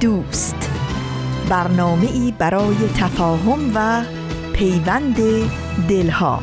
دوست. 0.00 0.70
برنامه 1.48 2.12
ای 2.12 2.34
برای 2.38 2.76
تفاهم 2.98 3.72
و 3.74 4.04
پیوند 4.52 5.16
دلها. 5.88 6.42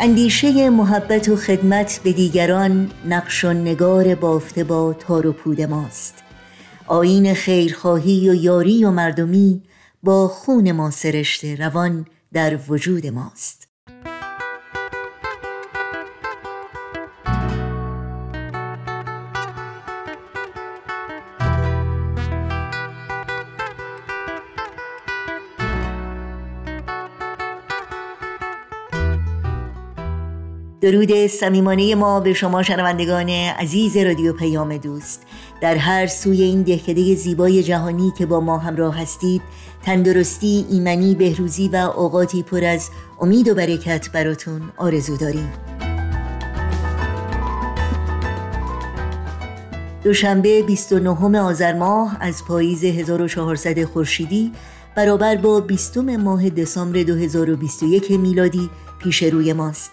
اندیشه 0.00 0.70
محبت 0.70 1.28
و 1.28 1.36
خدمت 1.36 2.00
به 2.04 2.12
دیگران 2.12 2.90
نقش 3.08 3.44
و 3.44 3.52
نگار 3.52 4.14
بافته 4.14 4.64
با 4.64 4.92
تار 4.92 5.26
و 5.26 5.32
پود 5.32 5.60
ماست. 5.60 6.22
آین 6.86 7.34
خیرخواهی 7.34 8.30
و 8.30 8.34
یاری 8.34 8.84
و 8.84 8.90
مردمی 8.90 9.62
با 10.02 10.28
خون 10.28 10.72
ما 10.72 10.90
سرشته 10.90 11.56
روان 11.56 12.06
در 12.32 12.58
وجود 12.68 13.06
ماست. 13.06 13.61
درود 30.82 31.26
صمیمانه 31.26 31.94
ما 31.94 32.20
به 32.20 32.32
شما 32.32 32.62
شنوندگان 32.62 33.28
عزیز 33.28 33.96
رادیو 33.96 34.32
پیام 34.32 34.76
دوست. 34.76 35.22
در 35.60 35.76
هر 35.76 36.06
سوی 36.06 36.42
این 36.42 36.62
دهکده 36.62 37.14
زیبای 37.14 37.62
جهانی 37.62 38.12
که 38.18 38.26
با 38.26 38.40
ما 38.40 38.58
همراه 38.58 39.00
هستید 39.00 39.42
تندرستی، 39.82 40.66
ایمنی، 40.70 41.14
بهروزی 41.14 41.68
و 41.68 41.76
اوقاتی 41.76 42.42
پر 42.42 42.64
از 42.64 42.90
امید 43.20 43.48
و 43.48 43.54
برکت 43.54 44.10
براتون 44.12 44.62
آرزو 44.76 45.16
داریم. 45.16 45.52
دوشنبه 50.04 50.62
29 50.62 51.40
آذر 51.40 51.72
ماه 51.72 52.16
از 52.20 52.44
پاییز 52.44 52.84
1400 52.84 53.84
خورشیدی 53.84 54.52
برابر 54.96 55.36
با 55.36 55.60
20 55.60 55.98
ماه 55.98 56.50
دسامبر 56.50 57.02
2021 57.02 58.10
میلادی 58.10 58.70
پیش 58.98 59.22
روی 59.22 59.52
ماست. 59.52 59.90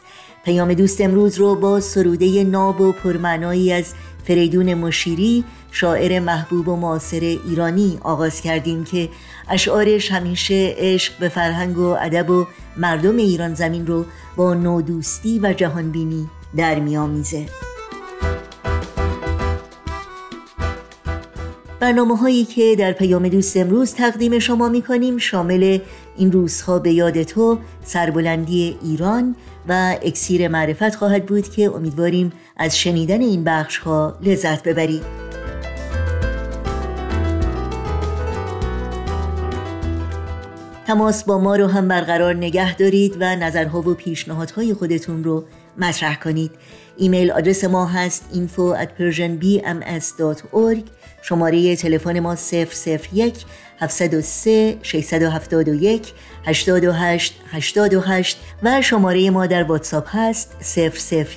پیام 0.49 0.73
دوست 0.73 1.01
امروز 1.01 1.37
رو 1.37 1.55
با 1.55 1.79
سروده 1.79 2.43
ناب 2.43 2.81
و 2.81 2.91
پرمعنایی 2.91 3.73
از 3.73 3.93
فریدون 4.23 4.73
مشیری 4.73 5.43
شاعر 5.71 6.19
محبوب 6.19 6.67
و 6.67 6.75
معاصر 6.75 7.19
ایرانی 7.19 7.99
آغاز 8.01 8.41
کردیم 8.41 8.83
که 8.83 9.09
اشعارش 9.49 10.11
همیشه 10.11 10.75
عشق 10.77 11.19
به 11.19 11.29
فرهنگ 11.29 11.77
و 11.77 11.85
ادب 12.01 12.29
و 12.29 12.45
مردم 12.77 13.17
ایران 13.17 13.53
زمین 13.53 13.87
رو 13.87 14.05
با 14.35 14.53
نودوستی 14.53 15.39
و 15.39 15.53
جهانبینی 15.53 16.29
در 16.57 16.79
میامیزه 16.79 17.45
برنامه 21.79 22.17
هایی 22.17 22.45
که 22.45 22.75
در 22.79 22.91
پیام 22.91 23.27
دوست 23.27 23.57
امروز 23.57 23.93
تقدیم 23.93 24.39
شما 24.39 24.69
می 24.69 24.81
کنیم 24.81 25.17
شامل 25.17 25.79
این 26.17 26.31
روزها 26.31 26.79
به 26.79 26.91
یاد 26.91 27.23
تو 27.23 27.59
سربلندی 27.83 28.77
ایران 28.83 29.35
و 29.67 29.97
اکسیر 30.01 30.47
معرفت 30.47 30.95
خواهد 30.95 31.25
بود 31.25 31.49
که 31.49 31.71
امیدواریم 31.75 32.31
از 32.57 32.77
شنیدن 32.77 33.21
این 33.21 33.43
بخش 33.43 33.77
ها 33.77 34.17
لذت 34.21 34.63
ببرید. 34.63 35.03
تماس 40.87 41.23
با 41.23 41.37
ما 41.37 41.55
رو 41.55 41.67
هم 41.67 41.87
برقرار 41.87 42.35
نگه 42.35 42.75
دارید 42.75 43.17
و 43.19 43.35
نظرها 43.35 43.81
و 43.81 43.93
پیشنهادهای 43.93 44.73
خودتون 44.73 45.23
رو 45.23 45.43
مطرح 45.77 46.19
کنید. 46.19 46.51
ایمیل 46.97 47.31
آدرس 47.31 47.63
ما 47.63 47.85
هست 47.85 48.25
info 48.33 48.75
at 48.81 48.87
persianbms.org 48.99 50.83
شماره 51.21 51.75
تلفن 51.75 52.19
ما 52.19 52.37
001 53.13 53.45
703 53.79 54.77
671 54.81 56.13
828 56.45 57.41
828 57.51 58.37
و 58.63 58.81
شماره 58.81 59.29
ما 59.29 59.45
در 59.45 59.63
واتساپ 59.63 60.07
هست 60.07 60.77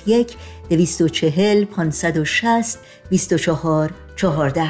001 0.05 0.35
240 0.69 1.65
560 1.65 2.79
24 3.09 3.93
14 4.15 4.69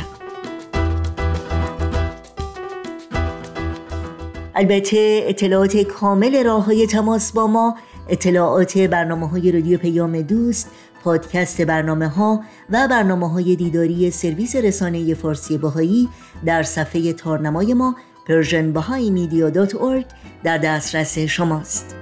البته 4.55 5.23
اطلاعات 5.27 5.77
کامل 5.77 6.43
راه 6.43 6.65
های 6.65 6.87
تماس 6.87 7.31
با 7.31 7.47
ما 7.47 7.75
اطلاعات 8.09 8.77
برنامه 8.77 9.29
های 9.29 9.51
رادیو 9.51 9.77
پیام 9.77 10.21
دوست 10.21 10.69
پادکست 11.03 11.61
برنامه 11.61 12.07
ها 12.07 12.43
و 12.69 12.87
برنامه 12.87 13.29
های 13.29 13.55
دیداری 13.55 14.11
سرویس 14.11 14.55
رسانه 14.55 15.13
فارسی 15.13 15.57
باهایی 15.57 16.09
در 16.45 16.63
صفحه 16.63 17.13
تارنمای 17.13 17.73
ما 17.73 17.95
persianbahaimedia.org 18.27 20.05
در 20.43 20.57
دسترس 20.57 21.19
شماست. 21.19 21.95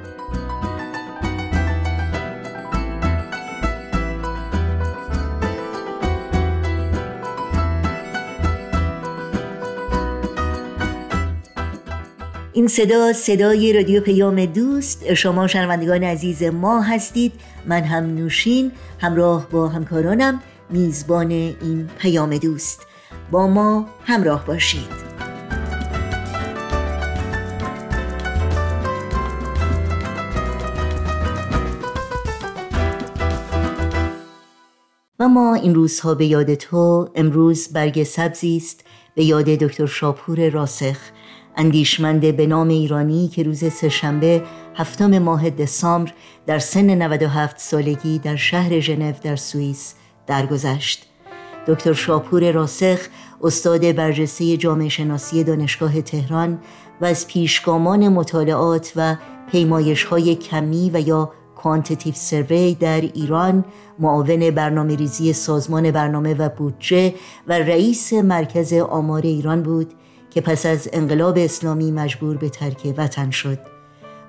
این 12.54 12.68
صدا 12.68 13.14
صدای 13.14 13.74
رادیو 13.74 14.02
پیام 14.02 14.46
دوست. 14.46 15.14
شما 15.14 15.48
شنوندگان 15.48 16.04
عزیز 16.04 16.44
ما 16.44 16.82
هستید. 16.82 17.34
من 17.66 17.84
هم 17.84 18.06
نوشین. 18.06 18.72
همراه 19.02 19.50
با 19.50 19.68
همکارانم 19.68 20.42
میزبان 20.70 21.32
این 21.32 21.90
پیام 21.98 22.38
دوست. 22.38 22.88
با 23.32 23.48
ما 23.48 23.86
همراه 24.06 24.46
باشید. 24.46 25.02
و 35.20 35.28
ما 35.28 35.56
این 35.56 35.76
روزها 35.76 36.16
به 36.16 36.26
یاد 36.26 36.54
تو 36.54 37.10
امروز 37.16 37.68
برگ 37.74 38.04
سبزی 38.04 38.58
است. 38.58 38.84
به 39.16 39.24
یاد 39.24 39.46
دکتر 39.46 39.86
شاپور 39.86 40.50
راسخ 40.50 40.98
اندیشمند 41.58 42.38
به 42.38 42.48
نام 42.48 42.68
ایرانی 42.68 43.28
که 43.28 43.44
روز 43.44 43.74
سهشنبه 43.74 44.44
هفتم 44.76 45.20
ماه 45.20 45.50
دسامبر 45.50 46.12
در 46.46 46.59
سن 46.59 46.90
97 46.90 47.59
سالگی 47.59 48.20
در 48.20 48.36
شهر 48.36 48.80
ژنو 48.80 49.14
در 49.24 49.36
سوئیس 49.36 49.94
درگذشت. 50.28 51.08
دکتر 51.68 51.94
شاپور 51.94 52.52
راسخ 52.52 53.00
استاد 53.44 53.96
برجسته 53.96 54.58
جامعه 54.58 54.90
شناسی 54.90 55.44
دانشگاه 55.44 56.02
تهران 56.02 56.59
و 57.02 57.06
از 57.06 57.28
پیشگامان 57.28 58.09
مطالعات 58.09 58.94
و 58.96 59.16
پیمایش 59.52 60.03
های 60.03 60.35
کمی 60.35 60.91
و 60.94 61.00
یا 61.00 61.32
کوانتیتیو 61.56 62.14
سروی 62.14 62.76
در 62.76 63.02
ایران 63.02 63.66
معاون 64.00 64.50
برنامه 64.50 64.96
ریزی 64.96 65.34
سازمان 65.34 65.91
برنامه 65.91 66.34
و 66.34 66.50
بودجه 66.50 67.14
و 67.47 67.53
رئیس 67.53 68.14
مرکز 68.14 68.73
آمار 68.73 69.22
ایران 69.22 69.64
بود 69.64 69.94
که 70.29 70.41
پس 70.41 70.66
از 70.66 70.90
انقلاب 70.94 71.38
اسلامی 71.38 71.91
مجبور 71.91 72.38
به 72.38 72.50
ترک 72.50 72.94
وطن 72.97 73.29
شد 73.29 73.81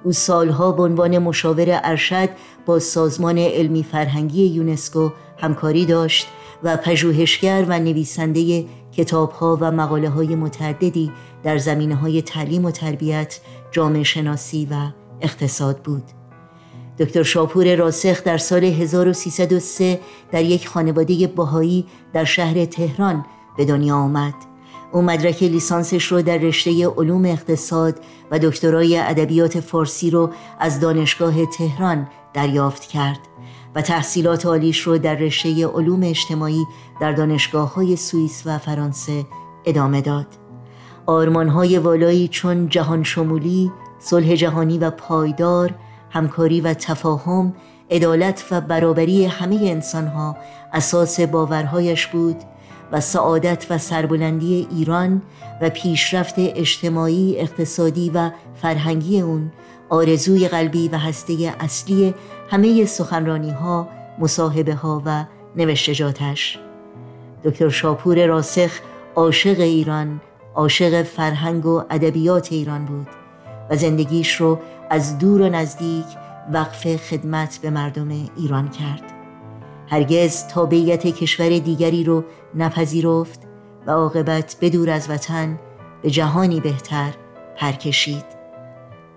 او 0.05 0.13
سالها 0.13 0.73
به 0.73 0.83
عنوان 0.83 1.19
مشاور 1.19 1.81
ارشد 1.85 2.29
با 2.67 2.79
سازمان 2.79 3.39
علمی 3.39 3.83
فرهنگی 3.83 4.47
یونسکو 4.47 5.11
همکاری 5.39 5.87
داشت 5.87 6.27
و 6.63 6.77
پژوهشگر 6.77 7.65
و 7.69 7.79
نویسنده 7.79 8.65
کتابها 8.93 9.59
و 9.61 9.71
مقاله 9.71 10.09
های 10.09 10.35
متعددی 10.35 11.13
در 11.43 11.59
زمینه 11.59 11.95
های 11.95 12.23
تعلیم 12.23 12.65
و 12.65 12.71
تربیت، 12.71 13.41
جامعه 13.71 14.03
شناسی 14.03 14.69
و 14.71 14.75
اقتصاد 15.21 15.79
بود. 15.79 16.03
دکتر 16.99 17.23
شاپور 17.23 17.75
راسخ 17.75 18.25
در 18.25 18.39
سال 18.39 18.65
1303 18.65 20.01
در 20.33 20.43
یک 20.43 20.69
خانواده 20.69 21.27
باهایی 21.27 21.87
در 22.13 22.25
شهر 22.25 22.65
تهران 22.65 23.25
به 23.57 23.65
دنیا 23.65 23.97
آمد 23.97 24.35
او 24.93 25.03
مدرک 25.03 25.43
لیسانسش 25.43 26.05
رو 26.05 26.23
در 26.23 26.37
رشته 26.37 26.87
علوم 26.87 27.25
اقتصاد 27.25 28.01
و 28.31 28.39
دکترای 28.39 28.99
ادبیات 28.99 29.61
فارسی 29.61 30.11
رو 30.11 30.31
از 30.61 30.81
دانشگاه 30.81 31.47
تهران 31.47 32.09
دریافت 32.35 32.83
کرد 32.83 33.19
و 33.75 33.83
تحصیلات 33.83 34.47
عالیش 34.47 34.81
رو 34.81 34.99
در 34.99 35.15
رشته 35.15 35.67
علوم 35.67 36.03
اجتماعی 36.03 36.65
در 37.01 37.13
دانشگاه 37.13 37.75
های 37.75 37.97
سوئیس 37.97 38.43
و 38.47 38.59
فرانسه 38.59 39.25
ادامه 39.65 40.01
داد. 40.01 40.27
های 41.09 41.79
والایی 41.79 42.29
چون 42.29 42.69
جهان 42.69 43.03
شمولی، 43.03 43.73
صلح 43.99 44.35
جهانی 44.35 44.79
و 44.79 44.91
پایدار، 44.91 45.75
همکاری 46.11 46.61
و 46.61 46.75
تفاهم، 46.75 47.55
عدالت 47.91 48.45
و 48.51 48.61
برابری 48.61 49.25
همه 49.25 49.57
انسانها 49.57 50.37
اساس 50.73 51.21
باورهایش 51.21 52.07
بود 52.07 52.37
و 52.93 53.01
سعادت 53.01 53.67
و 53.71 53.79
سربلندی 53.79 54.69
ایران 54.71 55.23
و 55.61 55.71
پیشرفت 55.71 56.35
اجتماعی، 56.39 57.35
اقتصادی 57.39 58.11
و 58.15 58.31
فرهنگی 58.63 59.21
اون 59.21 59.53
آرزوی 59.89 60.49
قلبی 60.49 60.89
و 60.89 60.99
هسته 60.99 61.55
اصلی 61.61 62.15
همه 62.51 62.85
سخنرانی 62.85 63.51
ها، 63.51 63.89
مصاحبه 64.19 64.75
ها 64.75 65.03
و 65.07 65.25
نوشتجاتش 65.57 66.59
دکتر 67.45 67.69
شاپور 67.69 68.27
راسخ 68.27 68.71
عاشق 69.15 69.61
ایران، 69.61 70.21
عاشق 70.55 71.03
فرهنگ 71.03 71.67
و 71.67 71.83
ادبیات 71.91 72.53
ایران 72.53 72.85
بود 72.85 73.07
و 73.71 73.77
زندگیش 73.77 74.35
رو 74.35 74.59
از 74.91 75.19
دور 75.19 75.43
و 75.43 75.49
نزدیک 75.49 76.05
وقف 76.53 76.97
خدمت 76.97 77.59
به 77.63 77.71
مردم 77.71 78.09
ایران 78.37 78.69
کرد. 78.69 79.12
هرگز 79.89 80.47
تابعیت 80.47 81.07
کشور 81.07 81.59
دیگری 81.59 82.05
رو 82.05 82.25
نپذیرفت 82.55 83.41
و 83.87 83.91
عاقبت 83.91 84.57
بدور 84.61 84.91
از 84.91 85.11
وطن 85.11 85.61
به 86.03 86.11
جهانی 86.11 86.61
بهتر 86.61 87.15
پرکشید. 87.57 88.25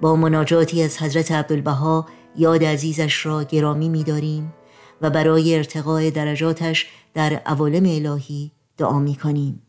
با 0.01 0.15
مناجاتی 0.15 0.83
از 0.83 1.01
حضرت 1.01 1.31
عبدالبها 1.31 2.05
یاد 2.37 2.63
عزیزش 2.63 3.25
را 3.25 3.43
گرامی 3.43 3.89
می‌داریم 3.89 4.53
و 5.01 5.09
برای 5.09 5.55
ارتقاء 5.55 6.09
درجاتش 6.09 6.87
در 7.13 7.33
عوالم 7.33 7.85
الهی 7.85 8.51
دعا 8.77 8.99
می‌کنیم. 8.99 9.61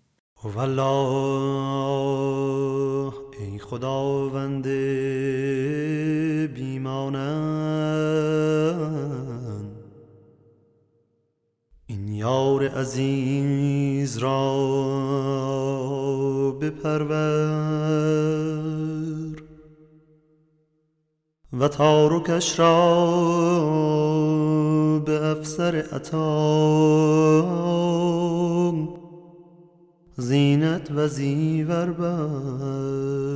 والله 0.44 0.86
ای 3.38 3.58
خداوند 3.58 4.66
بیمانم 6.54 7.46
یار 12.16 12.68
عزیز 12.68 14.18
را 14.18 14.56
بپرور 16.60 17.76
و 21.52 21.68
تارکش 21.68 22.58
را 22.58 23.06
به 25.06 25.26
افسر 25.26 25.84
عطا 25.92 26.26
زینت 30.16 30.90
و 30.90 31.08
زیور 31.08 31.92
بخش 31.92 33.26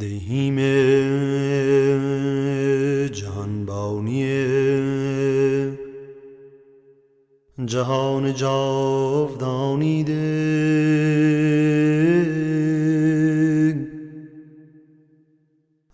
دهیم 0.00 0.56
جهانبانی 3.06 4.26
جهان 7.64 8.34
جاودانی 8.34 10.04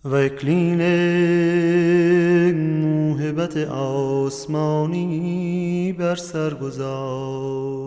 و 0.05 0.15
اکلین 0.15 0.81
موهبت 2.51 3.57
آسمانی 3.67 5.13
بر 5.99 6.15
سر 6.15 6.53
گذار. 6.53 7.82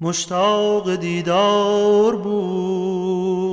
مشتاق 0.00 0.94
دیدار 0.96 2.16
بود 2.16 3.44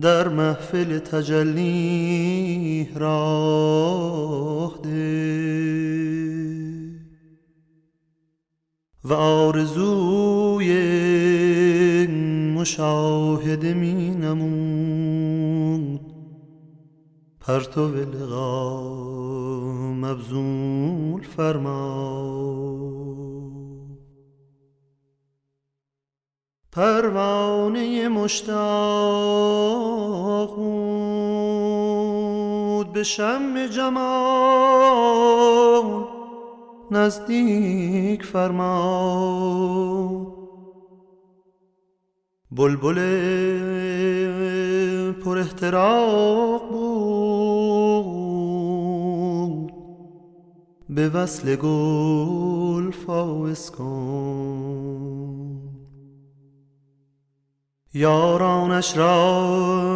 در 0.00 0.28
محفل 0.28 0.98
تجلی 0.98 2.88
راه 2.94 4.78
ده 4.82 5.46
و 9.04 9.12
آرزوی 9.14 10.76
مشاهده 12.56 13.74
می 13.74 14.10
نمود 14.10 16.00
پرتو 17.40 17.88
لقا 17.88 18.82
مبزول 19.92 21.22
فرما 21.22 22.95
پروانه 26.76 28.08
مشتاق 28.08 28.56
بود 30.56 32.92
به 32.92 33.02
شم 33.02 33.66
جمال. 33.66 34.06
نزدیک 36.90 38.22
فرما 38.22 38.76
بلبل 42.50 42.98
پر 45.12 45.38
احتراق 45.38 46.70
بود. 46.70 46.86
به 50.88 51.08
وصل 51.08 51.56
گل 51.56 52.90
فاوس 52.90 53.70
کن. 53.70 55.05
یارانش 57.96 58.96
را 58.96 59.86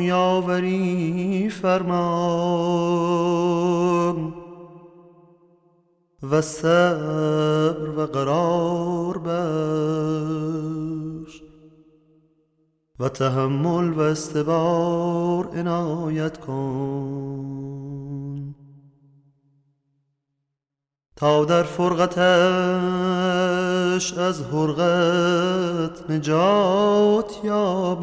یاوری 0.00 1.50
فرمان. 1.50 2.38
و 6.30 6.40
صبر 6.40 7.88
و 7.96 8.06
قرار 8.06 9.18
بخش. 9.18 9.42
و 13.00 13.08
تحمل 13.08 13.92
و 13.92 14.00
استبار 14.00 15.46
عنایت 15.46 16.40
کن. 16.40 17.58
تا 21.16 21.44
در 21.44 21.62
فرقتش 23.98 24.12
از 24.18 24.42
حرقت 24.42 26.10
نجات 26.10 27.40
یابند 27.44 28.02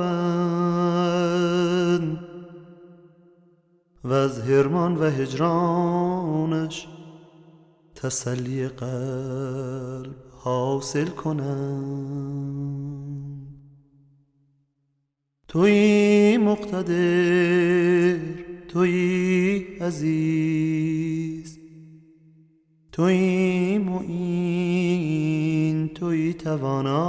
و 4.04 4.14
از 4.14 4.40
هرمان 4.40 4.98
و 4.98 5.04
هجرانش 5.04 6.88
تسلی 7.96 8.68
قلب 8.68 10.16
حاصل 10.32 11.06
کنم 11.06 11.86
توی 15.48 16.38
مقتدر 16.38 18.18
توی 18.68 19.60
عزیز 19.82 21.55
توی 22.96 23.78
معین 23.78 24.70
توی 25.88 26.34
توانا. 26.34 27.02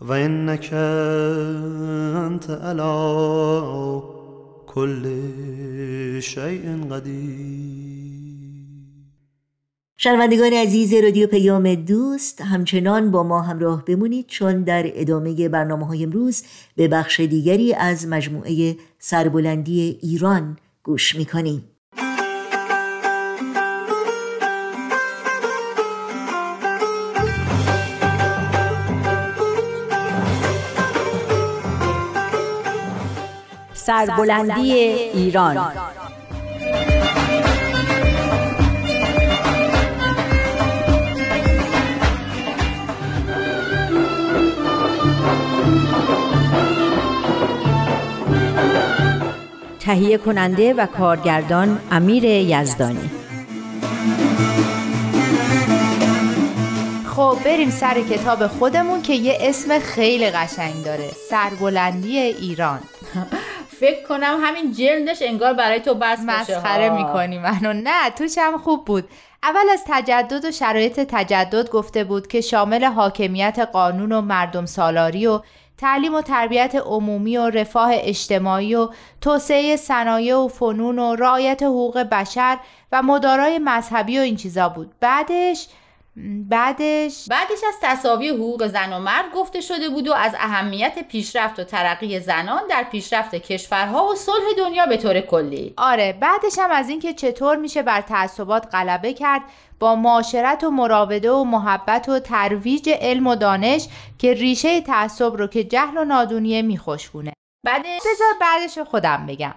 و 0.00 0.12
انک 0.12 0.70
انت 0.72 2.50
علا 2.50 4.02
کل 4.66 5.20
شیء 6.20 6.84
قدیر. 6.90 7.78
شنوندگان 9.96 10.52
عزیز 10.52 10.94
رادیو 10.94 11.26
پیام 11.26 11.74
دوست 11.74 12.40
همچنان 12.40 13.10
با 13.10 13.22
ما 13.22 13.42
همراه 13.42 13.84
بمونید 13.84 14.26
چون 14.26 14.62
در 14.62 14.90
ادامه 14.94 15.48
برنامه 15.48 15.86
های 15.86 16.04
امروز 16.04 16.42
به 16.76 16.88
بخش 16.88 17.20
دیگری 17.20 17.74
از 17.74 18.06
مجموعه 18.06 18.76
سربلندی 18.98 19.98
ایران 20.02 20.56
گوش 20.82 21.14
می‌کنیم. 21.14 21.64
سربلندی 33.88 34.72
ایران. 34.72 35.56
تهیه 49.80 50.18
کننده 50.18 50.74
و 50.74 50.86
کارگردان 50.86 51.80
امیر 51.90 52.24
یزدانی. 52.24 53.10
خب 57.06 57.36
بریم 57.44 57.70
سر 57.70 58.00
کتاب 58.00 58.46
خودمون 58.46 59.02
که 59.02 59.12
یه 59.12 59.38
اسم 59.40 59.78
خیلی 59.78 60.30
قشنگ 60.30 60.84
داره 60.84 61.10
سربلندی 61.30 62.18
ایران. 62.18 62.80
فکر 63.80 64.02
کنم 64.02 64.38
همین 64.42 64.72
جلدش 64.72 65.22
انگار 65.22 65.52
برای 65.52 65.80
تو 65.80 65.94
بس 65.94 66.18
مسخره 66.26 66.90
می‌کنی 66.90 67.38
منو. 67.38 67.72
نه 67.72 68.10
توش 68.10 68.38
هم 68.38 68.58
خوب 68.58 68.84
بود. 68.84 69.08
اول 69.42 69.70
از 69.72 69.82
تجدد 69.86 70.44
و 70.44 70.50
شرایط 70.50 71.00
تجدد 71.00 71.70
گفته 71.70 72.04
بود 72.04 72.26
که 72.26 72.40
شامل 72.40 72.84
حاکمیت 72.84 73.58
قانون 73.72 74.12
و 74.12 74.20
مردم 74.20 74.66
سالاری 74.66 75.26
و 75.26 75.40
تعلیم 75.78 76.14
و 76.14 76.22
تربیت 76.22 76.74
عمومی 76.74 77.36
و 77.36 77.50
رفاه 77.50 77.90
اجتماعی 77.94 78.74
و 78.74 78.88
توسعه 79.20 79.76
صنایع 79.76 80.36
و 80.36 80.48
فنون 80.48 80.98
و 80.98 81.14
رعایت 81.14 81.62
حقوق 81.62 81.98
بشر 81.98 82.58
و 82.92 83.02
مدارای 83.02 83.58
مذهبی 83.58 84.18
و 84.18 84.22
این 84.22 84.36
چیزا 84.36 84.68
بود. 84.68 84.92
بعدش 85.00 85.68
بعدش 86.48 87.28
بعدش 87.30 87.58
از 87.68 87.74
تصاوی 87.82 88.28
حقوق 88.28 88.66
زن 88.66 88.92
و 88.92 88.98
مرد 88.98 89.24
گفته 89.34 89.60
شده 89.60 89.88
بود 89.88 90.08
و 90.08 90.12
از 90.12 90.34
اهمیت 90.38 91.08
پیشرفت 91.08 91.58
و 91.58 91.64
ترقی 91.64 92.20
زنان 92.20 92.62
در 92.70 92.82
پیشرفت 92.82 93.34
کشورها 93.34 94.06
و 94.06 94.14
صلح 94.14 94.44
دنیا 94.58 94.86
به 94.86 94.96
طور 94.96 95.20
کلی. 95.20 95.74
آره 95.76 96.12
بعدش 96.20 96.58
هم 96.58 96.70
از 96.70 96.88
اینکه 96.88 97.14
چطور 97.14 97.56
میشه 97.56 97.82
بر 97.82 98.00
تعصبات 98.00 98.68
غلبه 98.72 99.12
کرد 99.12 99.42
با 99.80 99.94
معاشرت 99.94 100.64
و 100.64 100.70
مراوده 100.70 101.30
و 101.30 101.44
محبت 101.44 102.08
و 102.08 102.18
ترویج 102.18 102.90
علم 103.00 103.26
و 103.26 103.34
دانش 103.34 103.88
که 104.18 104.34
ریشه 104.34 104.80
تعصب 104.80 105.36
رو 105.36 105.46
که 105.46 105.64
جهل 105.64 105.98
و 105.98 106.04
نادونیه 106.04 106.62
میخوشگونه 106.62 107.32
بعدش 107.66 108.00
بذار 108.00 108.34
بعدش 108.40 108.78
خودم 108.78 109.26
بگم. 109.26 109.54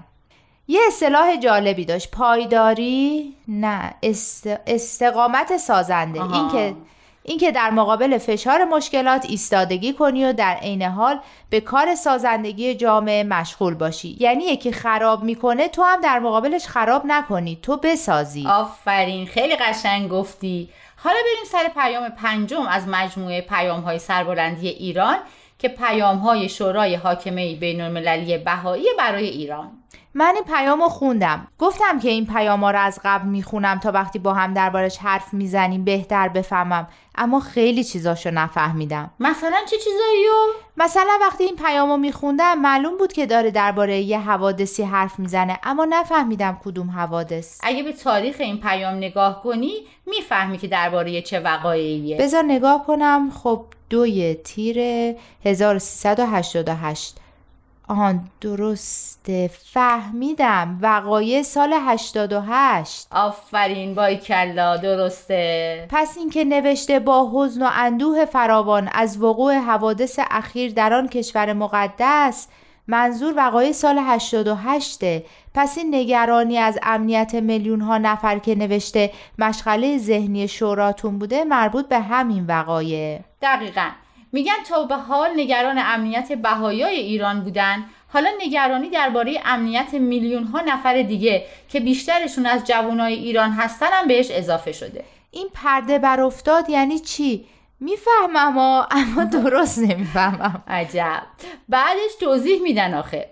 یه 0.67 0.81
اصطلاح 0.87 1.37
جالبی 1.37 1.85
داشت. 1.85 2.11
پایداری؟ 2.11 3.35
نه 3.47 3.93
است... 4.03 4.49
استقامت 4.67 5.57
سازنده. 5.57 6.21
آها. 6.21 6.39
اینکه 6.39 6.75
اینکه 7.23 7.51
در 7.51 7.69
مقابل 7.69 8.17
فشار 8.17 8.63
مشکلات 8.63 9.25
ایستادگی 9.29 9.93
کنی 9.93 10.25
و 10.25 10.33
در 10.33 10.53
عین 10.53 10.81
حال 10.81 11.19
به 11.49 11.59
کار 11.59 11.95
سازندگی 11.95 12.75
جامعه 12.75 13.23
مشغول 13.23 13.73
باشی. 13.73 14.17
یعنی 14.19 14.43
یکی 14.43 14.71
خراب 14.71 15.23
می‌کنه 15.23 15.67
تو 15.67 15.83
هم 15.83 16.01
در 16.01 16.19
مقابلش 16.19 16.67
خراب 16.67 17.01
نکنی. 17.05 17.59
تو 17.61 17.77
بسازی. 17.77 18.47
آفرین 18.47 19.27
خیلی 19.27 19.55
قشنگ 19.55 20.09
گفتی. 20.09 20.69
حالا 20.95 21.15
بریم 21.15 21.45
سر 21.51 21.81
پیام 21.81 22.09
پنجم 22.09 22.61
از 22.61 22.87
مجموعه 22.87 23.41
پیام 23.41 23.81
های 23.81 23.99
سربلندی 23.99 24.67
ایران 24.67 25.17
که 25.59 25.67
پیام 25.67 26.17
های 26.17 26.49
شورای 26.49 26.95
حاکمه 26.95 27.55
بین 27.55 27.81
المللی 27.81 28.37
بهایی 28.37 28.85
برای 28.97 29.27
ایران. 29.27 29.80
من 30.13 30.33
این 30.35 30.43
پیام 30.43 30.81
رو 30.81 30.89
خوندم. 30.89 31.47
گفتم 31.59 31.99
که 31.99 32.09
این 32.09 32.25
پیام 32.25 32.63
ها 32.63 32.71
رو 32.71 32.79
از 32.79 32.99
قبل 33.03 33.27
می‌خونم 33.27 33.79
تا 33.79 33.91
وقتی 33.91 34.19
با 34.19 34.33
هم 34.33 34.53
دربارش 34.53 34.97
حرف 34.97 35.33
می‌زنیم 35.33 35.83
بهتر 35.83 36.27
بفهمم. 36.27 36.87
اما 37.15 37.39
خیلی 37.39 37.83
چیزاشو 37.83 38.31
نفهمیدم. 38.31 39.11
مثلا 39.19 39.57
چه 39.69 39.77
چیزاییو؟ 39.77 40.31
مثلا 40.77 41.17
وقتی 41.21 41.43
این 41.43 41.55
پیام 41.55 41.89
رو 41.89 41.97
میخوندم 41.97 42.59
معلوم 42.59 42.97
بود 42.97 43.13
که 43.13 43.25
داره 43.25 43.51
درباره 43.51 43.99
یه 43.99 44.19
حوادثی 44.19 44.83
حرف 44.83 45.19
می‌زنه 45.19 45.59
اما 45.63 45.87
نفهمیدم 45.89 46.59
کدوم 46.65 46.89
حوادث. 46.89 47.59
اگه 47.63 47.83
به 47.83 47.93
تاریخ 47.93 48.35
این 48.39 48.59
پیام 48.59 48.95
نگاه 48.95 49.43
کنی 49.43 49.73
می‌فهمی 50.05 50.57
که 50.57 50.67
درباره 50.67 51.21
چه 51.21 51.39
وقایعیه. 51.39 52.17
بذار 52.17 52.43
نگاه 52.43 52.85
کنم. 52.85 53.31
خب 53.43 53.65
دوی 53.89 54.35
تیر 54.35 54.77
1388 55.45 57.17
آهان 57.91 58.29
درسته 58.41 59.49
فهمیدم. 59.73 60.79
وقایع 60.81 61.41
سال 61.41 61.73
88 61.73 63.07
آفرین 63.11 63.95
بای 63.95 64.17
کلا 64.17 64.77
درسته. 64.77 65.87
پس 65.89 66.17
اینکه 66.17 66.43
نوشته 66.43 66.99
با 66.99 67.31
حزن 67.33 67.63
و 67.63 67.69
اندوه 67.73 68.25
فراوان 68.25 68.89
از 68.93 69.21
وقوع 69.21 69.57
حوادث 69.57 70.19
اخیر 70.31 70.73
در 70.73 70.93
آن 70.93 71.07
کشور 71.07 71.53
مقدس 71.53 72.47
منظور 72.87 73.33
وقایع 73.37 73.71
سال 73.71 73.99
88 74.01 74.99
پس 75.53 75.77
این 75.77 75.95
نگرانی 75.95 76.57
از 76.57 76.79
امنیت 76.83 77.35
میلیون 77.35 77.81
ها 77.81 77.97
نفر 77.97 78.39
که 78.39 78.55
نوشته 78.55 79.11
مشغله 79.39 79.97
ذهنی 79.97 80.47
شوراتون 80.47 81.19
بوده 81.19 81.43
مربوط 81.43 81.87
به 81.87 81.99
همین 81.99 82.45
وقایع. 82.45 83.19
دقیقا. 83.41 83.89
میگن 84.31 84.63
تا 84.69 84.83
به 84.83 84.95
حال 84.95 85.29
نگران 85.35 85.77
امنیت 85.77 86.31
بهایای 86.31 86.95
ایران 86.95 87.41
بودن. 87.41 87.85
حالا 88.07 88.29
نگرانی 88.45 88.89
درباره 88.89 89.41
امنیت 89.45 89.93
میلیون 89.93 90.43
ها 90.43 90.61
نفر 90.61 91.01
دیگه 91.01 91.45
که 91.69 91.79
بیشترشون 91.79 92.45
از 92.45 92.67
جوانای 92.67 93.13
ایران 93.13 93.51
هستن 93.51 93.87
هم 93.91 94.07
بهش 94.07 94.31
اضافه 94.31 94.71
شده. 94.71 95.03
این 95.31 95.47
پرده 95.53 95.99
بر 95.99 96.21
افتاد 96.21 96.69
یعنی 96.69 96.99
چی؟ 96.99 97.45
می‌فهمم 97.79 98.57
اما 98.91 99.23
درست 99.43 99.79
نمی‌فهمم. 99.79 100.63
عجب. 100.67 101.23
بعدش 101.69 102.15
توضیح 102.19 102.61
میدن 102.61 102.93
آخه. 102.93 103.29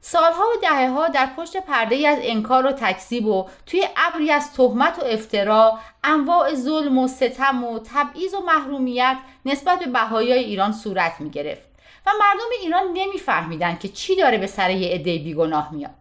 سالها 0.00 0.42
و 0.42 0.60
دهه 0.62 0.90
ها 0.90 1.08
در 1.08 1.26
پشت 1.36 1.56
پرده 1.56 1.94
ای 1.94 2.06
از 2.06 2.18
انکار 2.22 2.66
و 2.66 2.72
تکذیب 2.72 3.26
و 3.26 3.48
توی 3.66 3.88
ابری 3.96 4.30
از 4.30 4.52
تهمت 4.52 4.98
و 4.98 5.04
افترا 5.04 5.78
انواع 6.04 6.54
ظلم 6.54 6.98
و 6.98 7.08
ستم 7.08 7.64
و 7.64 7.78
تبعیض 7.94 8.34
و 8.34 8.40
محرومیت 8.40 9.16
نسبت 9.44 9.78
به 9.78 9.86
بهایای 9.86 10.44
ایران 10.44 10.72
صورت 10.72 11.20
می 11.20 11.30
گرفت 11.30 11.68
و 12.06 12.10
مردم 12.20 12.50
ایران 12.62 12.84
نمیفهمیدن 12.94 13.76
که 13.76 13.88
چی 13.88 14.16
داره 14.16 14.38
به 14.38 14.46
سر 14.46 14.70
یه 14.70 14.94
عده 14.94 15.18
بیگناه 15.18 15.74
میاد 15.74 15.94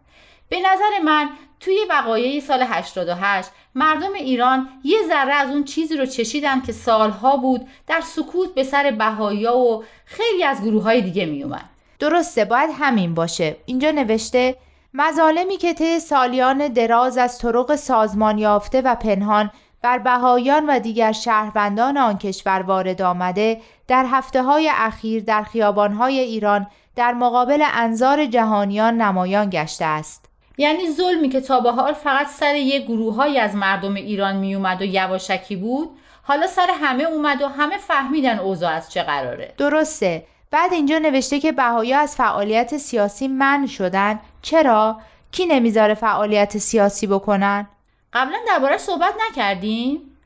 به 0.49 0.59
نظر 0.59 1.03
من 1.03 1.29
توی 1.59 1.79
وقایع 1.89 2.39
سال 2.39 2.63
88 2.63 3.49
مردم 3.75 4.13
ایران 4.13 4.69
یه 4.83 4.97
ذره 5.07 5.33
از 5.33 5.49
اون 5.49 5.63
چیزی 5.63 5.97
رو 5.97 6.05
چشیدن 6.05 6.61
که 6.61 6.71
سالها 6.71 7.37
بود 7.37 7.67
در 7.87 8.01
سکوت 8.01 8.53
به 8.53 8.63
سر 8.63 8.91
بهایا 8.91 9.57
و 9.57 9.83
خیلی 10.05 10.43
از 10.43 10.63
گروه 10.63 10.83
های 10.83 11.01
دیگه 11.01 11.25
می 11.25 11.43
اومد. 11.43 11.76
درسته 11.99 12.45
باید 12.45 12.69
همین 12.79 13.13
باشه. 13.13 13.55
اینجا 13.65 13.91
نوشته 13.91 14.55
مظالمی 14.93 15.57
که 15.57 15.73
طی 15.73 15.99
سالیان 15.99 16.67
دراز 16.67 17.17
از 17.17 17.37
طرق 17.37 17.75
سازمان 17.75 18.37
یافته 18.37 18.81
و 18.81 18.95
پنهان 18.95 19.51
بر 19.81 19.97
بهایان 19.97 20.65
و 20.69 20.79
دیگر 20.79 21.11
شهروندان 21.11 21.97
آن 21.97 22.17
کشور 22.17 22.61
وارد 22.61 23.01
آمده 23.01 23.61
در 23.87 24.05
هفته 24.11 24.43
های 24.43 24.71
اخیر 24.73 25.23
در 25.23 25.43
خیابانهای 25.43 26.19
ایران 26.19 26.67
در 26.95 27.13
مقابل 27.13 27.63
انظار 27.73 28.25
جهانیان 28.25 29.01
نمایان 29.01 29.49
گشته 29.49 29.85
است. 29.85 30.25
یعنی 30.57 30.91
ظلمی 30.91 31.29
که 31.29 31.41
تا 31.41 31.59
به 31.59 31.71
حال 31.71 31.93
فقط 31.93 32.27
سر 32.27 32.55
یه 32.55 32.79
گروههایی 32.79 33.39
از 33.39 33.55
مردم 33.55 33.95
ایران 33.95 34.35
می 34.35 34.55
اومد 34.55 34.81
و 34.81 34.85
یواشکی 34.85 35.55
بود 35.55 35.89
حالا 36.23 36.47
سر 36.47 36.67
همه 36.81 37.03
اومد 37.03 37.41
و 37.41 37.47
همه 37.47 37.77
فهمیدن 37.77 38.39
اوضاع 38.39 38.71
از 38.71 38.91
چه 38.91 39.03
قراره. 39.03 39.53
درسته. 39.57 40.23
بعد 40.51 40.73
اینجا 40.73 40.97
نوشته 40.97 41.39
که 41.39 41.51
بهایا 41.51 41.99
از 41.99 42.15
فعالیت 42.15 42.77
سیاسی 42.77 43.27
من 43.27 43.67
شدن. 43.67 44.19
چرا؟ 44.41 45.01
کی 45.31 45.45
نمی‌ذاره 45.45 45.93
فعالیت 45.93 46.57
سیاسی 46.57 47.07
بکنن؟ 47.07 47.67
قبلا 48.13 48.37
دربارش 48.47 48.79
صحبت 48.79 49.13
نکردیم؟ 49.29 50.17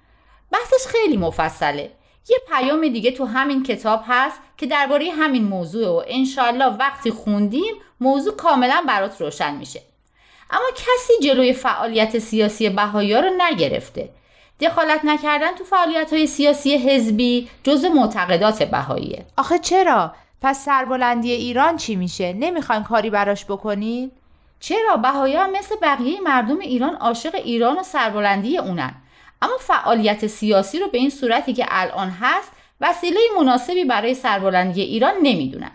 بحثش 0.51 0.88
خیلی 0.88 1.18
مفصله. 1.18 1.92
یه 2.30 2.38
پیام 2.50 2.82
دیگه 2.82 3.12
تو 3.12 3.25
همین 3.25 3.63
کتاب 3.63 4.04
هست 4.08 4.40
که 4.58 4.66
درباره 4.66 5.12
همین 5.12 5.44
موضوع 5.44 5.88
و 5.88 6.04
انشالله 6.08 6.66
وقتی 6.66 7.12
خوندیم 7.12 7.74
موضوع 8.00 8.36
کاملا 8.36 8.84
برات 8.88 9.22
روشن 9.22 9.56
میشه. 9.56 9.82
اما 10.51 10.66
کسی 10.75 11.13
جلوی 11.24 11.54
فعالیت 11.54 12.20
سیاسی 12.20 12.70
بهایا 12.70 13.20
رو 13.20 13.30
نگرفته. 13.38 14.10
دخالت 14.62 15.06
نکردن 15.06 15.51
تو 15.56 15.63
فعالیت 15.63 16.13
های 16.13 16.27
سیاسی 16.27 16.77
حزبی 16.77 17.50
جز 17.63 17.86
معتقدات 17.86 18.63
بهاییه. 18.63 19.25
آخه 19.38 19.60
چرا؟ 19.60 20.13
پس 20.41 20.65
سربلندی 20.65 21.32
ایران 21.32 21.77
چی 21.77 21.96
میشه؟ 21.96 22.34
نمی‌خواین 22.34 22.84
کاری 22.84 23.10
براش 23.10 23.46
بکنین؟ 23.46 24.12
چرا؟ 24.60 24.98
بهایا 24.98 25.44
هم 25.44 25.51
مثل 25.51 25.75
بقیه 25.82 26.22
مردم 26.22 26.60
ایران 26.60 26.96
عاشق 26.96 27.36
ایران 27.36 27.80
و 27.80 27.84
سربلندی 27.84 28.58
اونن. 28.58 28.94
اما 29.41 29.58
فعالیت 29.60 30.27
سیاسی 30.27 30.80
رو 30.80 30.88
به 30.88 30.98
این 30.98 31.10
صورتی 31.10 31.53
که 31.53 31.65
الان 31.70 32.10
هست 32.22 32.51
وسیله 32.82 33.20
مناسبی 33.39 33.86
برای 33.86 34.13
سربلندی 34.13 34.82
ایران 34.82 35.13
نمی‌دونن. 35.24 35.72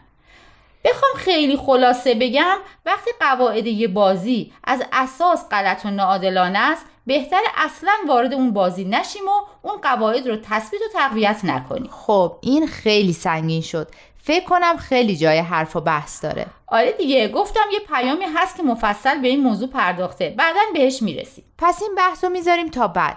بخوام 0.85 1.13
خیلی 1.17 1.57
خلاصه 1.57 2.15
بگم 2.15 2.57
وقتی 2.87 3.11
قواعد 3.21 3.67
یه 3.67 3.89
بازی 3.89 4.53
از 4.65 4.83
اساس 4.93 5.49
غلط 5.51 5.87
و 5.87 5.91
ناعادلانه 5.91 6.59
است 6.59 6.87
بهتر 7.07 7.41
اصلا 7.57 7.93
وارد 8.09 8.35
اون 8.35 8.53
بازی 8.53 8.85
نشیم 8.85 9.29
و 9.29 9.69
اون 9.69 9.81
قواعد 9.81 10.29
رو 10.29 10.37
تثبیت 10.37 10.81
و 10.83 10.99
تقویت 10.99 11.41
نکنیم. 11.45 11.91
خب 11.91 12.39
این 12.41 12.67
خیلی 12.67 13.13
سنگین 13.13 13.63
شد. 13.63 13.89
فکر 14.19 14.45
کنم 14.45 14.77
خیلی 14.77 15.17
جای 15.17 15.39
حرف 15.39 15.77
و 15.77 15.81
بحث 15.81 16.25
داره. 16.25 16.47
آره 16.67 16.93
دیگه 16.93 17.29
گفتم 17.29 17.65
یه 17.73 17.79
پیامی 17.81 18.25
هست 18.35 18.57
که 18.57 18.63
مفصل 18.63 19.21
به 19.21 19.29
این 19.29 19.41
موضوع 19.41 19.69
پرداخته. 19.69 20.35
بعدا 20.39 20.61
بهش 20.75 21.03
می‌رسیم. 21.03 21.45
پس 21.59 21.83
این 21.83 21.95
بحث 21.95 22.25
رو 22.25 22.31
می‌ذاریم 22.31 22.69
تا 22.69 22.89
بعد. 22.89 23.17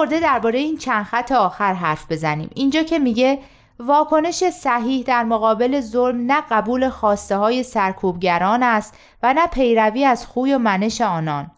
خورده 0.00 0.20
درباره 0.20 0.58
این 0.58 0.78
چند 0.78 1.04
خط 1.04 1.32
آخر 1.32 1.74
حرف 1.74 2.12
بزنیم. 2.12 2.50
اینجا 2.54 2.82
که 2.82 2.98
میگه 2.98 3.38
واکنش 3.78 4.44
صحیح 4.44 5.04
در 5.04 5.24
مقابل 5.24 5.80
ظلم 5.80 6.32
نه 6.32 6.42
قبول 6.50 6.88
خواسته 6.88 7.36
های 7.36 7.62
سرکوبگران 7.62 8.62
است 8.62 8.94
و 9.22 9.34
نه 9.34 9.46
پیروی 9.46 10.04
از 10.04 10.26
خوی 10.26 10.54
و 10.54 10.58
منش 10.58 11.00
آنان. 11.00 11.50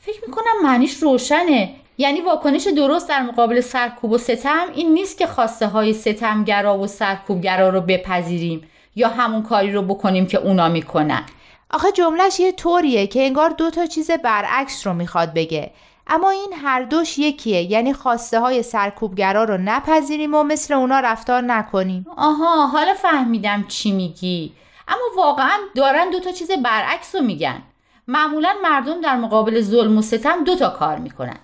فکر 0.00 0.20
می‌کنم 0.26 0.62
معنیش 0.62 1.02
روشنه. 1.02 1.74
یعنی 1.98 2.20
واکنش 2.20 2.66
درست 2.66 3.08
در 3.08 3.22
مقابل 3.22 3.60
سرکوب 3.60 4.12
و 4.12 4.18
ستم 4.18 4.66
این 4.74 4.94
نیست 4.94 5.18
که 5.18 5.26
خواسته 5.26 5.66
های 5.66 5.92
ستمگرا 5.92 6.78
و 6.78 6.86
سرکوبگرا 6.86 7.68
رو 7.68 7.80
بپذیریم 7.80 8.68
یا 8.96 9.08
همون 9.08 9.42
کاری 9.42 9.72
رو 9.72 9.82
بکنیم 9.82 10.26
که 10.26 10.38
اونا 10.38 10.68
می‌کنن. 10.68 11.22
آخه 11.70 11.92
جملهش 11.92 12.40
یه 12.40 12.52
طوریه 12.52 13.06
که 13.06 13.26
انگار 13.26 13.50
دو 13.50 13.70
تا 13.70 13.86
چیز 13.86 14.10
برعکس 14.10 14.86
رو 14.86 14.92
می‌خواد 14.92 15.34
بگه. 15.34 15.70
اما 16.06 16.30
این 16.30 16.52
هر 16.62 16.82
دوش 16.82 17.18
یکیه. 17.18 17.62
یعنی 17.62 17.92
خواسته 17.92 18.40
های 18.40 18.62
سرکوبگرا 18.62 19.44
رو 19.44 19.56
نپذیریم 19.56 20.34
و 20.34 20.42
مثل 20.42 20.74
اونا 20.74 21.00
رفتار 21.00 21.42
نکنیم. 21.42 22.06
آها 22.16 22.66
حالا 22.66 22.94
فهمیدم 22.94 23.64
چی 23.68 23.92
میگی. 23.92 24.52
اما 24.88 25.24
واقعا 25.24 25.58
دارن 25.74 26.10
دو 26.10 26.20
تا 26.20 26.32
چیز 26.32 26.50
برعکس 26.50 27.14
رو 27.14 27.20
میگن. 27.20 27.62
معمولا 28.08 28.54
مردم 28.62 29.00
در 29.00 29.16
مقابل 29.16 29.60
ظلم 29.60 29.98
و 29.98 30.02
ستم 30.02 30.44
دو 30.44 30.56
تا 30.56 30.68
کار 30.68 30.98
می‌کنن. 30.98 31.38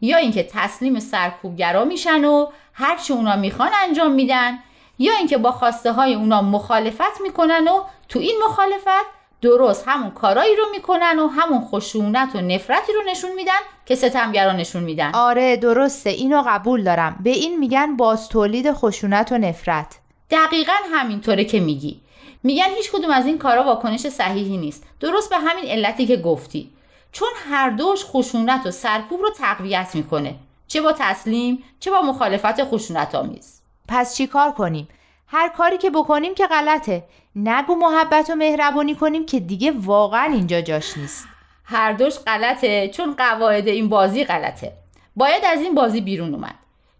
یا 0.00 0.16
اینکه 0.16 0.42
تسلیم 0.42 1.00
سرکوبگرا 1.00 1.84
میشن 1.84 2.24
و 2.24 2.46
هرچی 2.72 3.12
اونا 3.12 3.36
می‌خوان 3.36 3.70
انجام 3.82 4.10
میدن 4.10 4.58
یا 4.98 5.12
اینکه 5.12 5.38
با 5.38 5.52
خواسته 5.52 5.92
های 5.92 6.14
اونا 6.14 6.42
مخالفت 6.42 7.20
می‌کنن 7.20 7.68
و 7.68 7.82
تو 8.08 8.18
این 8.18 8.36
مخالفت 8.44 9.15
درست 9.42 9.84
همون 9.88 10.10
کارایی 10.10 10.56
رو 10.56 10.64
می‌کنن 10.72 11.18
و 11.18 11.26
همون 11.26 11.60
خشونت 11.60 12.36
و 12.36 12.40
نفرتی 12.40 12.92
رو 12.92 13.00
نشون 13.10 13.32
میدن 13.32 13.52
که 13.86 13.94
ستمگران 13.94 14.56
نشون 14.56 14.82
میدن. 14.82 15.10
آره 15.14 15.56
درسته. 15.56 16.10
اینو 16.10 16.42
قبول 16.46 16.84
دارم. 16.84 17.16
به 17.20 17.30
این 17.30 17.58
میگن 17.58 17.96
باز 17.96 18.28
تولید 18.28 18.72
خشونت 18.72 19.32
و 19.32 19.38
نفرت. 19.38 19.98
دقیقا 20.30 20.72
همینطوره 20.92 21.44
که 21.44 21.60
میگی. 21.60 22.00
میگن 22.42 22.68
هیچ 22.76 22.90
کدوم 22.92 23.10
از 23.10 23.26
این 23.26 23.38
کارا 23.38 23.64
واکنش 23.64 24.00
صحیحی 24.00 24.56
نیست. 24.56 24.84
درست 25.00 25.30
به 25.30 25.36
همین 25.36 25.64
علتی 25.64 26.06
که 26.06 26.16
گفتی. 26.16 26.70
چون 27.12 27.28
هر 27.50 27.70
دوش 27.70 28.04
خشونت 28.04 28.66
و 28.66 28.70
سرکوب 28.70 29.20
رو 29.20 29.30
تقویت 29.30 29.94
می‌کنه. 29.94 30.34
چه 30.68 30.80
با 30.80 30.94
تسلیم 30.98 31.64
چه 31.80 31.90
با 31.90 32.00
مخالفت 32.00 32.64
خشونت 32.64 33.14
آمیز 33.14 33.60
پس 33.88 34.16
چی 34.16 34.26
کار 34.26 34.52
کنیم؟ 34.52 34.88
هر 35.36 35.48
کاری 35.48 35.78
که 35.78 35.90
بکنیم 35.90 36.34
که 36.34 36.46
غلطه. 36.46 37.04
نگو 37.36 37.74
محبت 37.74 38.30
و 38.30 38.34
مهربانی 38.34 38.94
کنیم 38.94 39.26
که 39.26 39.40
دیگه 39.40 39.72
واقعا 39.76 40.24
اینجا 40.24 40.60
جاش 40.60 40.96
نیست. 40.96 41.28
هر 41.64 41.92
دوش 41.92 42.18
غلطه 42.18 42.88
چون 42.88 43.14
قواعد 43.14 43.68
این 43.68 43.88
بازی 43.88 44.24
غلطه. 44.24 44.72
باید 45.16 45.44
از 45.44 45.60
این 45.60 45.74
بازی 45.74 46.00
بیرون 46.00 46.34
اومد. 46.34 46.54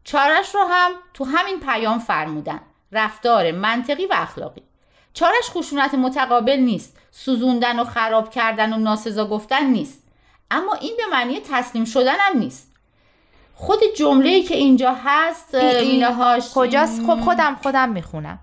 چارش 0.05 0.55
رو 0.55 0.61
هم 0.71 0.90
تو 1.14 1.25
همین 1.25 1.61
پیام 1.61 1.99
فرمودن. 1.99 2.61
رفتار 2.93 3.52
منطقی 3.52 4.06
و 4.06 4.15
اخلاقی. 4.17 4.63
چارش 5.15 5.50
خشونت 5.50 5.95
متقابل 5.95 6.56
نیست. 6.56 6.97
سوزوندن 7.11 7.78
و 7.78 7.84
خراب 7.84 8.30
کردن 8.30 8.73
و 8.73 8.76
ناسزا 8.76 9.26
گفتن 9.26 9.67
نیست. 9.67 10.02
اما 10.50 10.75
این 10.75 10.97
به 10.97 11.02
معنی 11.13 11.41
تسلیم 11.41 11.84
شدن 11.84 12.17
هم 12.19 12.39
نیست. 12.39 12.75
خود 13.58 13.78
جمله 13.97 14.42
که 14.42 14.56
اینجا 14.56 14.97
هست 15.04 15.54
اینهاش 15.54 16.50
کجاست؟ 16.54 17.02
خب 17.06 17.21
خودم 17.21 17.56
خودم 17.62 17.88
می‌خونم. 17.88 18.38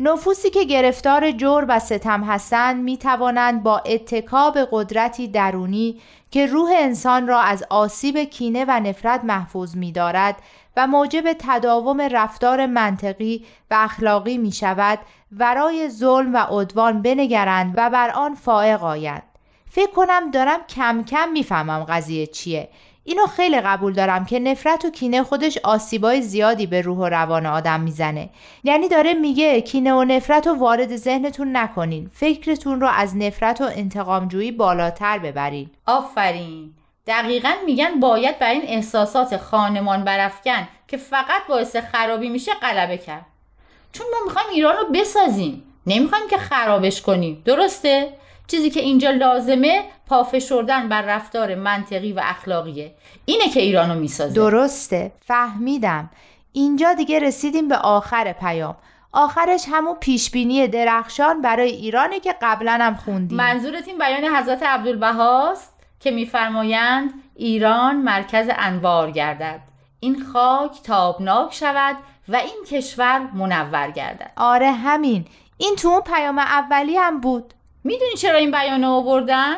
نفوسی 0.00 0.50
که 0.50 0.64
گرفتار 0.64 1.30
جور 1.30 1.64
و 1.68 1.78
ستم 1.78 2.24
هستند 2.24 2.82
می 2.82 2.96
توانند 2.96 3.62
با 3.62 3.78
اتکاب 3.78 4.58
قدرتی 4.70 5.28
درونی 5.28 6.00
که 6.30 6.46
روح 6.46 6.70
انسان 6.76 7.28
را 7.28 7.40
از 7.40 7.64
آسیب 7.70 8.18
کینه 8.18 8.64
و 8.68 8.80
نفرت 8.80 9.24
محفوظ 9.24 9.76
می 9.76 9.92
دارد 9.92 10.36
و 10.76 10.86
موجب 10.86 11.36
تداوم 11.38 12.00
رفتار 12.00 12.66
منطقی 12.66 13.44
و 13.70 13.74
اخلاقی 13.78 14.38
می 14.38 14.52
شود 14.52 14.98
ورای 15.38 15.88
ظلم 15.88 16.34
و 16.34 16.36
عدوان 16.36 17.02
بنگرند 17.02 17.74
و 17.76 17.90
بر 17.90 18.10
آن 18.10 18.34
فائق 18.34 18.84
آیند. 18.84 19.22
فکر 19.70 19.90
کنم 19.90 20.30
دارم 20.30 20.60
کم 20.68 21.04
کم 21.04 21.28
می‌فهمم 21.28 21.84
قضیه 21.84 22.26
چیه. 22.26 22.68
اینو 23.04 23.26
خیلی 23.26 23.60
قبول 23.60 23.92
دارم 23.92 24.24
که 24.24 24.38
نفرت 24.38 24.84
و 24.84 24.90
کینه 24.90 25.22
خودش 25.22 25.58
آسیبای 25.58 26.22
زیادی 26.22 26.66
به 26.66 26.80
روح 26.80 26.98
و 26.98 27.04
روان 27.04 27.46
آدم 27.46 27.80
می‌زنه. 27.80 28.28
یعنی 28.64 28.88
داره 28.88 29.14
میگه 29.14 29.60
کینه 29.60 29.92
و 29.94 30.04
نفرت 30.04 30.46
رو 30.46 30.54
وارد 30.54 30.96
ذهنتون 30.96 31.56
نکنین. 31.56 32.10
فکرتون 32.14 32.80
رو 32.80 32.88
از 32.88 33.16
نفرت 33.16 33.60
و 33.60 33.64
انتقامجویی 33.64 34.52
بالاتر 34.52 35.18
ببرین. 35.18 35.70
آفرین. 35.86 36.70
دقیقا 37.06 37.52
میگن 37.66 38.00
باید 38.00 38.38
بر 38.38 38.50
این 38.50 38.62
احساسات 38.64 39.36
خانمان 39.36 40.04
برافکن 40.04 40.68
که 40.88 40.96
فقط 40.96 41.46
باعث 41.48 41.76
خرابی 41.76 42.28
میشه 42.28 42.52
غلبه 42.54 42.98
کرد. 42.98 43.26
چون 43.92 44.06
ما 44.12 44.16
می‌خوایم 44.24 44.48
ایران 44.52 44.76
رو 44.76 44.84
بسازیم. 44.94 45.62
نمی‌خوایم 45.86 46.28
که 46.30 46.38
خرابش 46.38 47.02
کنیم. 47.02 47.42
درسته؟ 47.44 48.12
چیزی 48.52 48.70
که 48.70 48.80
اینجا 48.80 49.10
لازمه 49.10 49.84
پافشردن 50.06 50.88
بر 50.88 51.02
رفتار 51.02 51.54
منطقی 51.54 52.12
و 52.12 52.20
اخلاقیه. 52.24 52.94
اینه 53.24 53.48
که 53.48 53.60
ایرانو 53.60 53.94
می‌سازه. 53.94 54.34
درسته. 54.34 55.12
فهمیدم. 55.20 56.10
اینجا 56.52 56.94
دیگه 56.94 57.18
رسیدیم 57.18 57.68
به 57.68 57.76
آخر 57.76 58.32
پیام. 58.32 58.76
آخرش 59.12 59.64
همون 59.72 59.96
پیشبینی 60.00 60.68
درخشان 60.68 61.42
برای 61.42 61.70
ایرانی 61.70 62.20
که 62.20 62.34
قبلا 62.42 62.78
هم 62.80 62.94
خوندیم. 62.94 63.38
منظورت 63.38 63.88
این 63.88 63.98
بیان 63.98 64.36
حضرت 64.36 64.62
عبدالبهاست 64.62 65.74
که 66.00 66.10
میفرمایند 66.10 67.10
ایران 67.36 67.96
مرکز 67.96 68.46
انوار 68.58 69.10
گردد. 69.10 69.60
این 70.00 70.24
خاک 70.32 70.82
تابناک 70.82 71.54
شود 71.54 71.96
و 72.28 72.36
این 72.36 72.64
کشور 72.70 73.18
منور 73.34 73.90
گردد. 73.90 74.30
آره 74.36 74.72
همین. 74.72 75.24
این 75.58 75.76
تو 75.76 75.88
اون 75.88 76.00
پیام 76.00 76.38
اولی 76.38 76.96
هم 76.96 77.20
بود. 77.20 77.54
می‌دونی 77.84 78.14
چرا 78.18 78.38
این 78.38 78.50
بیان 78.50 78.84
آوردن؟ 78.84 79.54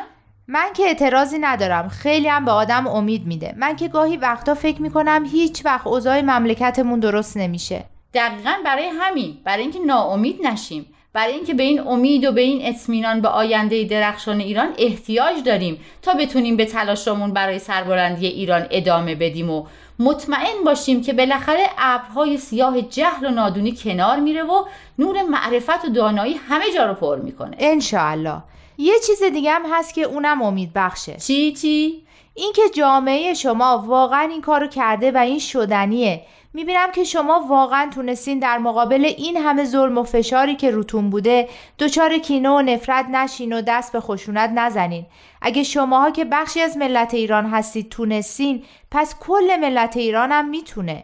من 0.47 0.73
که 0.73 0.83
اعتراضی 0.83 1.37
ندارم. 1.39 1.87
خیلی 1.87 2.27
هم 2.27 2.45
به 2.45 2.51
آدم 2.51 2.87
امید 2.87 3.25
میده. 3.25 3.53
من 3.57 3.75
که 3.75 3.87
گاهی 3.87 4.17
وقتا 4.17 4.53
فکر 4.53 4.81
می‌کنم 4.81 5.25
هیچ 5.31 5.65
وقت 5.65 5.87
اوضاع 5.87 6.21
مملکتمون 6.21 6.99
درست 6.99 7.37
نمیشه. 7.37 7.83
دقیقا 8.13 8.53
برای 8.65 8.87
همین. 8.99 9.37
برای 9.43 9.63
اینکه 9.63 9.79
ناامید 9.79 10.47
نشیم. 10.47 10.85
برای 11.13 11.33
اینکه 11.33 11.53
به 11.53 11.63
این 11.63 11.87
امید 11.87 12.25
و 12.25 12.31
به 12.31 12.41
این 12.41 12.67
اطمینان 12.67 13.21
به 13.21 13.27
آینده 13.27 13.83
درخشان 13.83 14.39
ایران 14.39 14.73
احتیاج 14.77 15.43
داریم 15.45 15.79
تا 16.01 16.13
بتونیم 16.13 16.57
به 16.57 16.65
تلاشمون 16.65 17.33
برای 17.33 17.59
سربلندی 17.59 18.27
ایران 18.27 18.67
ادامه 18.71 19.15
بدیم 19.15 19.49
و 19.49 19.65
مطمئن 19.99 20.63
باشیم 20.65 21.01
که 21.01 21.13
بالاخره 21.13 21.69
ابرهای 21.77 22.37
سیاه 22.37 22.81
جهل 22.81 23.25
و 23.25 23.31
نادونی 23.31 23.75
کنار 23.75 24.19
میره 24.19 24.43
و 24.43 24.65
نور 24.99 25.21
معرفت 25.21 25.85
و 25.85 25.89
دانایی 25.89 26.33
همه 26.33 26.65
جا 26.75 26.85
رو 26.85 26.93
پر 26.93 27.15
می‌کنه. 27.15 27.55
انشاءالله. 27.59 28.41
یه 28.77 28.93
چیز 29.07 29.23
دیگه 29.23 29.51
هم 29.51 29.61
هست 29.71 29.93
که 29.93 30.01
اونم 30.03 30.41
امید 30.41 30.71
بخشه. 30.75 31.17
چی 31.17 31.53
چی؟ 31.53 32.05
اینکه 32.33 32.61
جامعه 32.75 33.33
شما 33.33 33.83
واقعا 33.87 34.21
این 34.21 34.41
کارو 34.41 34.67
کرده 34.67 35.11
و 35.11 35.17
این 35.17 35.39
شدنیه. 35.39 36.21
می‌بینم 36.55 36.91
که 36.91 37.03
شما 37.03 37.45
واقعا 37.49 37.89
تونستین 37.95 38.39
در 38.39 38.57
مقابل 38.57 39.05
این 39.05 39.37
همه 39.37 39.65
ظلم 39.65 39.97
و 39.97 40.03
فشاری 40.03 40.55
که 40.55 40.71
روتون 40.71 41.09
بوده 41.09 41.49
دچار 41.79 42.17
کینه 42.17 42.49
و 42.49 42.61
نفرت 42.61 43.05
نشین 43.05 43.53
و 43.53 43.61
دست 43.61 43.93
به 43.93 43.99
خشونت 43.99 44.51
نزنین. 44.55 45.05
اگه 45.41 45.63
شماها 45.63 46.11
که 46.11 46.25
بخشی 46.25 46.61
از 46.61 46.77
ملت 46.77 47.13
ایران 47.13 47.45
هستید 47.45 47.89
تونستین 47.89 48.63
پس 48.91 49.15
کل 49.19 49.55
ملت 49.61 49.97
ایران 49.97 50.31
هم 50.31 50.49
می‌تونه. 50.49 51.03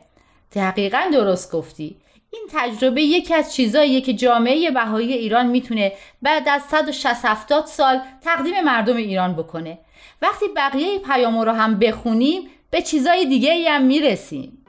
دقیقا 0.56 1.02
درست 1.12 1.52
گفتی. 1.52 1.98
این 2.34 2.44
تجربه 2.54 3.02
یکی 3.02 3.34
از 3.34 3.56
چیزاییه 3.56 4.02
که 4.02 4.14
جامعه 4.14 4.72
بهایی 4.72 5.14
ایران 5.14 5.46
می‌تونه 5.46 5.92
بعد 6.22 6.50
از 6.50 6.62
160 6.62 7.66
سال 7.66 8.02
تقدیم 8.22 8.62
مردم 8.62 8.96
ایران 8.96 9.34
بکنه. 9.34 9.80
وقتی 10.22 10.46
بقیه 10.56 11.00
پیامو 11.00 11.46
رو 11.46 11.52
هم 11.52 11.80
بخونیم 11.80 12.50
به 12.70 12.82
چیزای 12.82 13.26
دیگه 13.26 13.70
هم 13.70 13.82
می‌رسیم. 13.82 14.66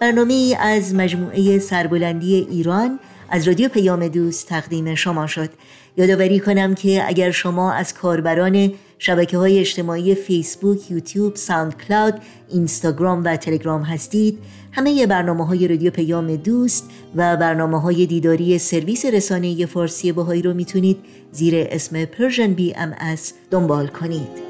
برنامه 0.00 0.56
از 0.60 0.94
مجموعه 0.94 1.58
سربلندی 1.58 2.34
ایران 2.34 2.98
از 3.30 3.48
رادیو 3.48 3.68
پیام 3.68 4.08
دوست 4.08 4.46
تقدیم 4.48 4.94
شما 4.94 5.26
شد. 5.26 5.50
یادآوری 5.96 6.40
کنم 6.40 6.74
که 6.74 7.08
اگر 7.08 7.30
شما 7.30 7.72
از 7.72 7.94
کاربران 7.94 8.72
شبکه 8.98 9.38
های 9.38 9.58
اجتماعی 9.58 10.14
فیسبوک، 10.14 10.90
یوتیوب، 10.90 11.36
ساوند 11.36 11.76
کلاود، 11.76 12.14
اینستاگرام 12.48 13.24
و 13.24 13.36
تلگرام 13.36 13.82
هستید 13.82 14.38
همه 14.72 15.06
برنامه 15.06 15.46
های 15.46 15.68
رادیو 15.68 15.90
پیام 15.90 16.36
دوست 16.36 16.90
و 17.16 17.36
برنامه 17.36 17.80
های 17.80 18.06
دیداری 18.06 18.58
سرویس 18.58 19.04
رسانه 19.04 19.66
فارسی 19.66 20.12
باهایی 20.12 20.42
رو 20.42 20.54
می‌تونید 20.54 20.96
زیر 21.32 21.54
اسم 21.70 22.04
Persian 22.04 22.58
BMS 22.58 23.32
دنبال 23.50 23.86
کنید. 23.86 24.49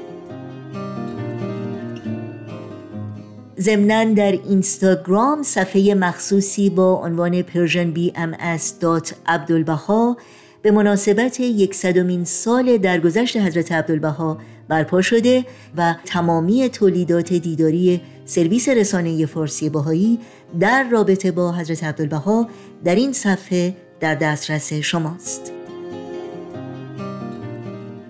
ضمنا 3.61 4.03
در 4.03 4.31
اینستاگرام 4.31 5.43
صفحه 5.43 5.93
مخصوصی 5.93 6.69
با 6.69 6.93
عنوان 6.93 7.41
persianbms.abdulbaha 7.41 10.17
به 10.61 10.71
مناسبت 10.71 11.39
یکصدمین 11.39 12.25
سال 12.25 12.77
درگذشت 12.77 13.37
حضرت 13.37 13.71
عبدالبها 13.71 14.37
برپا 14.67 15.01
شده 15.01 15.45
و 15.77 15.95
تمامی 16.05 16.69
تولیدات 16.69 17.33
دیداری 17.33 18.01
سرویس 18.25 18.69
رسانه 18.69 19.25
فارسی 19.25 19.69
باهایی 19.69 20.19
در 20.59 20.89
رابطه 20.89 21.31
با 21.31 21.51
حضرت 21.51 21.83
عبدالبها 21.83 22.49
در 22.83 22.95
این 22.95 23.13
صفحه 23.13 23.75
در 23.99 24.15
دسترس 24.15 24.73
شماست. 24.73 25.51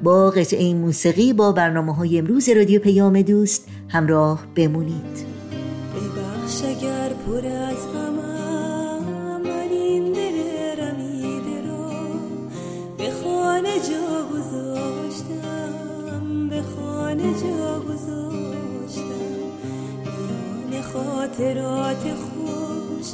با 0.03 0.29
قطعه 0.29 0.73
موسیقی 0.73 1.33
با 1.33 1.51
برنامه 1.51 1.95
های 1.95 2.17
امروز 2.17 2.49
رادیو 2.49 2.81
پیام 2.81 3.21
دوست 3.21 3.67
همراه 3.87 4.47
بمونید. 4.55 5.40
ببخش 6.41 6.63
اگر 6.63 7.09
پر 7.09 7.45
از 7.47 7.87
غمم 7.93 9.41
من 9.43 9.69
این 9.71 10.13
دل 10.13 10.37
رمیده 10.81 11.61
رو 11.67 11.91
به 12.97 13.11
خانه 13.11 13.79
جا 13.79 14.27
گذاشتم 14.33 15.73
به 16.49 16.61
خانه 16.61 17.33
جا 17.33 17.79
گذاشتم. 17.79 19.01
میان 20.71 20.81
خاطرات 20.81 22.03
خوش 22.03 23.07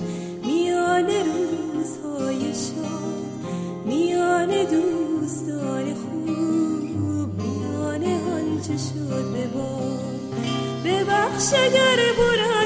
میان 0.46 1.06
روزهای 1.06 2.54
شاد 2.54 3.32
میان 3.86 4.50
دوستان 4.50 5.94
خوب 5.94 7.42
میان 7.42 8.04
آنچه 8.04 8.78
شد 8.78 9.26
به 9.34 9.48
باد 9.48 10.08
ببخش 10.86 11.54
اگر 11.54 11.98
پر 12.18 12.57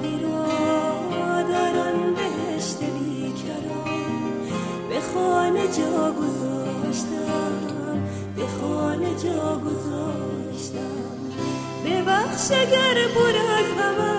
شادی 0.00 0.18
در 1.52 1.78
آن 1.78 2.14
بهشت 2.14 2.78
بیکران. 2.78 4.40
به 4.88 5.00
خانه 5.14 5.66
جا 5.66 6.12
گذاشتم 6.12 7.52
به 8.36 8.42
خانه 8.46 9.14
جا 9.24 9.60
گذاشتم. 9.64 11.00
ببخش 11.84 12.50
اگر 12.50 13.08
پر 13.14 13.36
از 13.58 13.66
غمم 13.78 14.09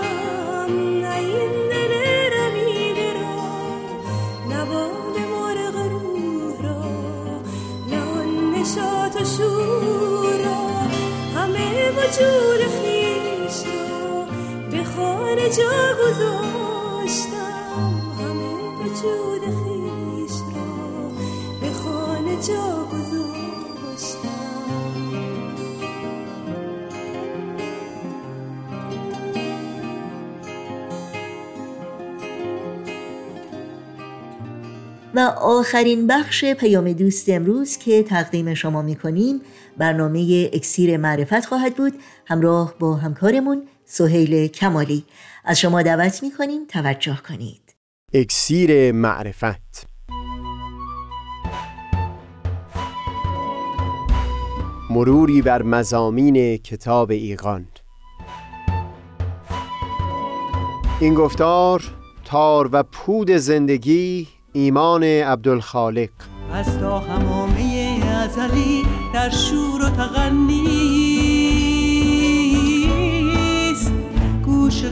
جا 15.57 15.97
گذاشتم 16.03 17.41
همه 18.19 18.51
وجود 18.79 19.41
خیش 19.41 20.37
را 20.55 21.11
به 21.61 21.69
خانه 21.73 22.35
جا 22.41 22.81
و 35.15 35.19
آخرین 35.37 36.07
بخش 36.07 36.45
پیام 36.45 36.93
دوست 36.93 37.29
امروز 37.29 37.77
که 37.77 38.03
تقدیم 38.03 38.53
شما 38.53 38.81
می‌کنیم 38.81 39.41
برنامه 39.77 40.49
اکسیر 40.53 40.97
معرفت 40.97 41.45
خواهد 41.45 41.75
بود 41.75 41.93
همراه 42.25 42.75
با 42.79 42.95
همکارمون 42.95 43.63
سهیل 43.93 44.47
کمالی. 44.47 45.05
از 45.45 45.59
شما 45.59 45.81
دعوت 45.81 46.23
می‌کنیم 46.23 46.65
توجه 46.67 47.17
کنید. 47.27 47.75
اکسیر 48.13 48.91
معرفت. 48.91 49.87
مروری 54.89 55.41
بر 55.41 55.61
مزامین 55.61 56.57
کتاب 56.57 57.11
ایقان 57.11 57.67
این 60.99 61.13
گفتار 61.13 61.83
تار 62.25 62.69
و 62.71 62.83
پود 62.83 63.31
زندگی 63.31 64.27
ایمان 64.53 65.03
عبدالخالق. 65.03 66.09
از 66.53 66.79
تا 66.79 66.99
همامه 66.99 68.01
ازلی 68.05 68.83
در 69.13 69.29
شور 69.29 69.85
و 69.85 69.89
تغنیست 69.89 70.70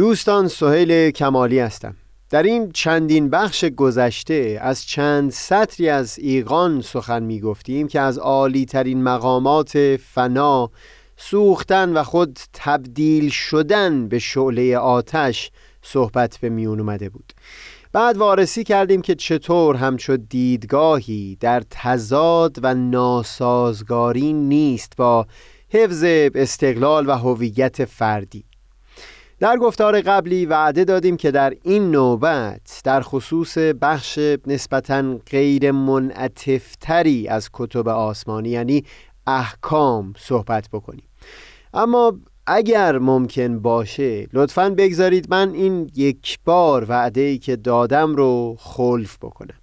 دوستان 0.00 0.48
سهیل 0.48 1.10
کمالی 1.10 1.58
هستم. 1.58 1.96
در 2.30 2.42
این 2.42 2.72
چندین 2.72 3.30
بخش 3.30 3.64
گذشته 3.64 4.58
از 4.62 4.86
چند 4.86 5.30
سطری 5.30 5.88
از 5.88 6.18
ایقان 6.18 6.80
سخن 6.80 7.22
می 7.22 7.40
گفتیم 7.40 7.88
که 7.88 8.00
از 8.00 8.18
عالی 8.18 8.64
ترین 8.64 9.02
مقامات 9.02 9.96
فنا 9.96 10.70
سوختن 11.16 11.92
و 11.92 12.02
خود 12.02 12.38
تبدیل 12.52 13.30
شدن 13.30 14.08
به 14.08 14.18
شعله 14.18 14.78
آتش 14.78 15.50
صحبت 15.82 16.38
به 16.40 16.48
میون 16.48 16.80
اومده 16.80 17.08
بود. 17.08 17.32
بعد 17.92 18.16
وارسی 18.16 18.64
کردیم 18.64 19.02
که 19.02 19.14
چطور 19.14 19.76
همچو 19.76 20.16
دیدگاهی 20.16 21.36
در 21.40 21.62
تضاد 21.70 22.56
و 22.62 22.74
ناسازگاری 22.74 24.32
نیست 24.32 24.92
با 24.96 25.26
حفظ 25.68 26.04
استقلال 26.34 27.08
و 27.08 27.12
هویت 27.12 27.84
فردی. 27.84 28.49
در 29.40 29.56
گفتار 29.56 30.00
قبلی 30.00 30.46
وعده 30.46 30.84
دادیم 30.84 31.16
که 31.16 31.30
در 31.30 31.54
این 31.62 31.90
نوبت 31.90 32.80
در 32.84 33.00
خصوص 33.00 33.58
بخش 33.58 34.18
نسبتا 34.46 35.18
غیر 35.30 35.70
منعتفتری 35.70 37.28
از 37.28 37.50
کتب 37.52 37.88
آسمانی 37.88 38.48
یعنی 38.48 38.84
احکام 39.26 40.14
صحبت 40.18 40.68
بکنیم. 40.72 41.04
اما 41.74 42.18
اگر 42.46 42.98
ممکن 42.98 43.58
باشه 43.58 44.26
لطفا 44.32 44.70
بگذارید 44.70 45.30
من 45.30 45.50
این 45.50 45.90
یک 45.96 46.38
بار 46.44 46.86
وعده 46.88 47.20
ای 47.20 47.38
که 47.38 47.56
دادم 47.56 48.14
رو 48.16 48.56
خلف 48.58 49.18
بکنم. 49.18 49.60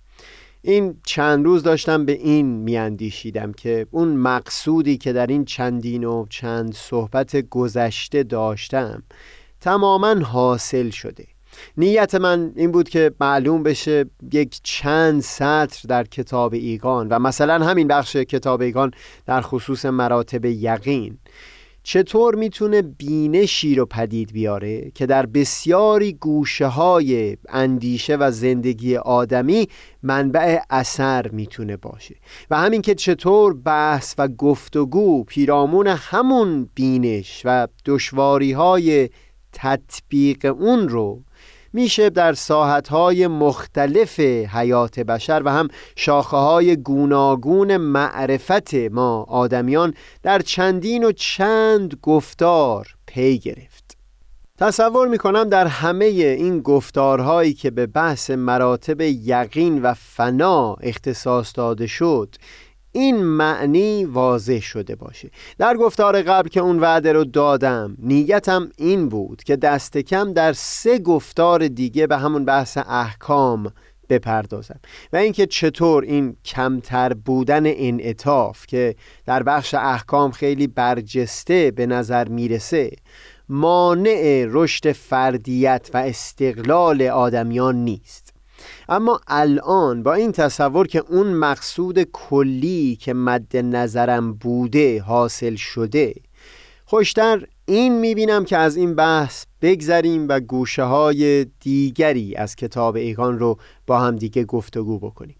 این 0.61 0.97
چند 1.05 1.45
روز 1.45 1.63
داشتم 1.63 2.05
به 2.05 2.11
این 2.11 2.45
میاندیشیدم 2.45 3.51
که 3.51 3.87
اون 3.91 4.07
مقصودی 4.07 4.97
که 4.97 5.13
در 5.13 5.27
این 5.27 5.45
چندین 5.45 6.03
و 6.03 6.25
چند 6.29 6.73
صحبت 6.73 7.35
گذشته 7.35 8.23
داشتم 8.23 9.03
تماما 9.61 10.15
حاصل 10.15 10.89
شده. 10.89 11.25
نیت 11.77 12.15
من 12.15 12.51
این 12.55 12.71
بود 12.71 12.89
که 12.89 13.11
معلوم 13.21 13.63
بشه 13.63 14.05
یک 14.33 14.59
چند 14.63 15.21
سطر 15.21 15.87
در 15.87 16.03
کتاب 16.03 16.53
ایگان 16.53 17.07
و 17.07 17.19
مثلا 17.19 17.65
همین 17.65 17.87
بخش 17.87 18.15
کتاب 18.15 18.61
ایگان 18.61 18.91
در 19.25 19.41
خصوص 19.41 19.85
مراتب 19.85 20.45
یقین. 20.45 21.17
چطور 21.83 22.35
می‌تونه 22.35 22.81
بینشی 22.81 23.75
رو 23.75 23.85
پدید 23.85 24.33
بیاره 24.33 24.91
که 24.95 25.05
در 25.05 25.25
بسیاری 25.25 26.13
گوشه 26.13 26.67
های 26.67 27.37
اندیشه 27.49 28.15
و 28.15 28.31
زندگی 28.31 28.95
آدمی 28.97 29.67
منبع 30.03 30.59
اثر 30.69 31.27
می‌تونه 31.27 31.77
باشه؟ 31.77 32.15
و 32.49 32.57
همین 32.57 32.81
که 32.81 32.95
چطور 32.95 33.53
بحث 33.53 34.15
و 34.17 34.27
گفتگو 34.27 35.23
پیرامون 35.23 35.87
همون 35.87 36.69
بینش 36.75 37.41
و 37.45 37.67
دشواری 37.85 38.51
های 38.51 39.09
تطبیق 39.57 40.55
اون 40.59 40.89
رو 40.89 41.23
میشه 41.73 42.09
در 42.09 42.33
ساحتهای 42.33 43.27
مختلف 43.27 44.19
حیات 44.19 44.99
بشر 44.99 45.41
و 45.45 45.51
هم 45.51 45.67
شاخه 45.95 46.37
های 46.37 46.75
گوناگون 46.75 47.77
معرفت 47.77 48.73
ما 48.73 49.23
آدمیان 49.23 49.93
در 50.23 50.39
چندین 50.39 51.03
و 51.03 51.11
چند 51.11 51.99
گفتار 52.01 52.87
پی 53.07 53.37
گرفت. 53.37 53.97
تصور 54.59 55.07
می‌کنم 55.07 55.49
در 55.49 55.67
همه 55.67 56.05
این 56.05 56.61
گفتارهایی 56.61 57.53
که 57.53 57.71
به 57.71 57.85
بحث 57.85 58.29
مراتب 58.29 59.01
یقین 59.01 59.81
و 59.81 59.93
فنا 59.93 60.73
اختصاص 60.73 61.51
داده 61.55 61.87
شد 61.87 62.35
این 62.97 63.23
معنی 63.23 64.05
واضح 64.05 64.59
شده 64.59 64.95
باشه. 64.95 65.29
در 65.57 65.77
گفتار 65.77 66.21
قبل 66.21 66.49
که 66.49 66.59
اون 66.59 66.79
وعده 66.79 67.13
رو 67.13 67.23
دادم 67.23 67.97
نیتم 67.99 68.69
این 68.77 69.09
بود 69.09 69.43
که 69.43 69.55
دست 69.55 69.97
کم 69.97 70.33
در 70.33 70.53
سه 70.53 70.99
گفتار 70.99 71.67
دیگه 71.67 72.07
به 72.07 72.17
همون 72.17 72.45
بحث 72.45 72.77
احکام 72.87 73.73
بپردازم. 74.09 74.79
و 75.13 75.17
اینکه 75.17 75.45
چطور 75.45 76.03
این 76.03 76.35
کمتر 76.45 77.13
بودن 77.13 77.63
انعطاف 77.65 78.65
که 78.67 78.95
در 79.25 79.43
بخش 79.43 79.73
احکام 79.73 80.31
خیلی 80.31 80.67
برجسته 80.67 81.71
به 81.71 81.85
نظر 81.85 82.27
می‌رسه 82.27 82.91
مانع 83.49 84.45
رشد 84.49 84.91
فردیت 84.91 85.89
و 85.93 85.97
استقلال 85.97 87.01
آدمیان 87.01 87.75
نیست. 87.75 88.26
اما 88.89 89.19
الان 89.27 90.03
با 90.03 90.13
این 90.13 90.31
تصور 90.31 90.87
که 90.87 91.03
اون 91.09 91.27
مقصود 91.27 92.03
کلی 92.03 92.95
که 93.01 93.13
مد 93.13 93.57
نظرم 93.57 94.33
بوده 94.33 95.01
حاصل 95.01 95.55
شده 95.55 96.13
خوشتر 96.85 97.47
این 97.65 97.99
می‌بینم 97.99 98.45
که 98.45 98.57
از 98.57 98.75
این 98.75 98.95
بحث 98.95 99.45
بگذریم 99.61 100.27
و 100.27 100.39
گوشه 100.39 100.83
های 100.83 101.45
دیگری 101.59 102.35
از 102.35 102.55
کتاب 102.55 102.95
ایگان 102.95 103.39
رو 103.39 103.57
با 103.87 103.99
هم 103.99 104.15
دیگه 104.15 104.43
گفتگو 104.43 104.99
بکنیم. 104.99 105.36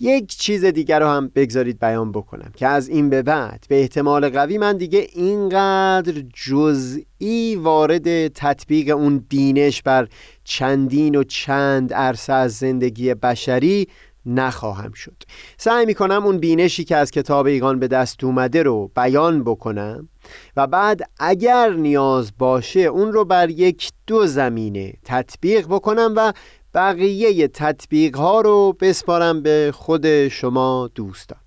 یک 0.00 0.36
چیز 0.36 0.64
دیگر 0.64 1.00
رو 1.00 1.06
هم 1.06 1.28
بگذارید 1.34 1.78
بیان 1.78 2.12
بکنم 2.12 2.50
که 2.56 2.66
از 2.66 2.88
این 2.88 3.10
به 3.10 3.22
بعد 3.22 3.66
به 3.68 3.80
احتمال 3.80 4.28
قوی 4.28 4.58
من 4.58 4.76
دیگه 4.76 5.06
اینقدر 5.14 6.24
جزئی 6.34 7.56
وارد 7.56 8.28
تطبیق 8.28 8.96
اون 8.96 9.18
بینش 9.28 9.82
بر 9.82 10.08
چندین 10.44 11.14
و 11.14 11.24
چند 11.24 11.92
عرصه 11.92 12.32
از 12.32 12.52
زندگی 12.52 13.14
بشری 13.14 13.88
نخواهم 14.26 14.92
شد. 14.92 15.22
سعی 15.56 15.86
می‌کنم 15.86 16.26
اون 16.26 16.38
بینشی 16.38 16.84
که 16.84 16.96
از 16.96 17.10
کتاب 17.10 17.46
ایگان 17.46 17.78
به 17.78 17.88
دست 17.88 18.24
اومده 18.24 18.62
رو 18.62 18.90
بیان 18.96 19.44
بکنم 19.44 20.08
و 20.56 20.66
بعد 20.66 21.00
اگر 21.18 21.72
نیاز 21.72 22.32
باشه 22.38 22.80
اون 22.80 23.12
رو 23.12 23.24
بر 23.24 23.50
یک 23.50 23.90
دو 24.06 24.26
زمینه 24.26 24.92
تطبیق 25.04 25.66
بکنم 25.66 26.14
و 26.16 26.32
بقیه 26.74 27.48
تطبیق 27.48 28.16
ها 28.16 28.40
رو 28.40 28.76
بسپارم 28.80 29.42
به 29.42 29.72
خود 29.74 30.28
شما 30.28 30.90
دوستان. 30.94 31.38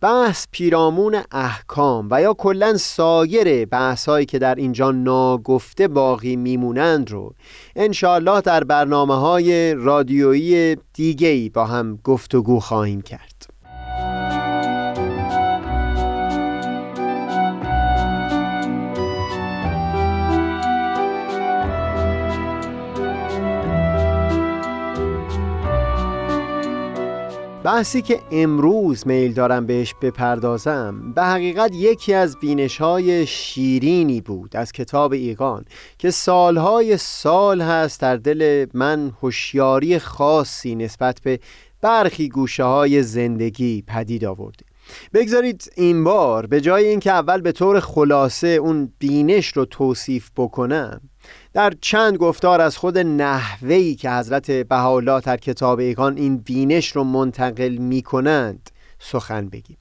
بحث 0.00 0.46
پیرامون 0.50 1.22
احکام 1.30 2.08
و 2.10 2.22
یا 2.22 2.34
کلا 2.34 2.76
سایر 2.76 3.64
بحث 3.64 4.08
هایی 4.08 4.26
که 4.26 4.38
در 4.38 4.54
اینجا 4.54 4.90
ناگفته 4.90 5.88
باقی 5.88 6.36
میمونند 6.36 7.10
رو 7.10 7.34
انشاءالله 7.76 8.40
در 8.40 8.64
برنامه 8.64 9.14
های 9.14 9.74
رادیویی 9.74 10.76
دیگهی 10.92 11.48
با 11.48 11.66
هم 11.66 11.98
گفتگو 12.04 12.60
خواهیم 12.60 13.00
کرد. 13.00 13.35
بحثی 27.66 28.02
که 28.02 28.20
امروز 28.30 29.06
میل 29.06 29.32
دارم 29.32 29.66
بهش 29.66 29.94
بپردازم 30.02 31.12
به 31.12 31.22
حقیقت 31.22 31.70
یکی 31.74 32.14
از 32.14 32.36
بینش 32.36 32.76
های 32.80 33.26
شیرینی 33.26 34.20
بود 34.20 34.56
از 34.56 34.72
کتاب 34.72 35.12
ایگان 35.12 35.64
که 35.98 36.10
سالهای 36.10 36.96
سال 36.96 37.60
هست 37.60 38.00
در 38.00 38.16
دل 38.16 38.66
من 38.74 39.12
هوشیاری 39.22 39.98
خاصی 39.98 40.74
نسبت 40.74 41.20
به 41.22 41.40
برخی 41.80 42.28
گوشه 42.28 42.64
های 42.64 43.02
زندگی 43.02 43.82
پدید 43.86 44.24
آورده. 44.24 44.64
بگذارید 45.14 45.72
این 45.76 46.04
بار 46.04 46.46
به 46.46 46.60
جای 46.60 46.84
اینکه 46.84 47.12
اول 47.12 47.40
به 47.40 47.52
طور 47.52 47.80
خلاصه 47.80 48.48
اون 48.48 48.92
بینش 48.98 49.46
رو 49.46 49.64
توصیف 49.64 50.30
بکنم 50.36 51.00
در 51.56 51.72
چند 51.80 52.16
گفتار 52.16 52.60
از 52.60 52.76
خود 52.76 52.98
نحوهی 52.98 53.94
که 53.94 54.10
حضرت 54.10 54.50
بهاءالله 54.50 55.20
در 55.20 55.36
کتاب 55.36 55.78
ایگان 55.78 56.16
این 56.16 56.36
بینش 56.36 56.88
رو 56.88 57.04
منتقل 57.04 57.76
می 57.76 58.02
کنند 58.02 58.70
سخن 58.98 59.48
بگیم. 59.48 59.76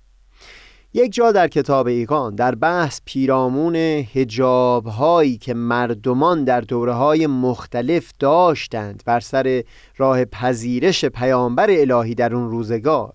یک 0.93 1.13
جا 1.13 1.31
در 1.31 1.47
کتاب 1.47 1.87
ایگان 1.87 2.35
در 2.35 2.55
بحث 2.55 3.01
پیرامون 3.05 3.75
هجاب 3.75 4.85
هایی 4.85 5.37
که 5.37 5.53
مردمان 5.53 6.43
در 6.43 6.61
دوره 6.61 6.93
های 6.93 7.27
مختلف 7.27 8.11
داشتند 8.19 9.03
بر 9.05 9.19
سر 9.19 9.63
راه 9.97 10.25
پذیرش 10.25 11.05
پیامبر 11.05 11.67
الهی 11.69 12.15
در 12.15 12.35
اون 12.35 12.49
روزگار 12.49 13.13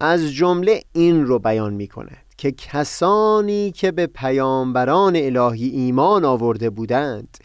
از 0.00 0.32
جمله 0.32 0.82
این 0.92 1.26
رو 1.26 1.38
بیان 1.38 1.74
می 1.74 1.88
کند 1.88 2.24
که 2.36 2.52
کسانی 2.52 3.70
که 3.70 3.92
به 3.92 4.06
پیامبران 4.06 5.16
الهی 5.16 5.68
ایمان 5.68 6.24
آورده 6.24 6.70
بودند 6.70 7.38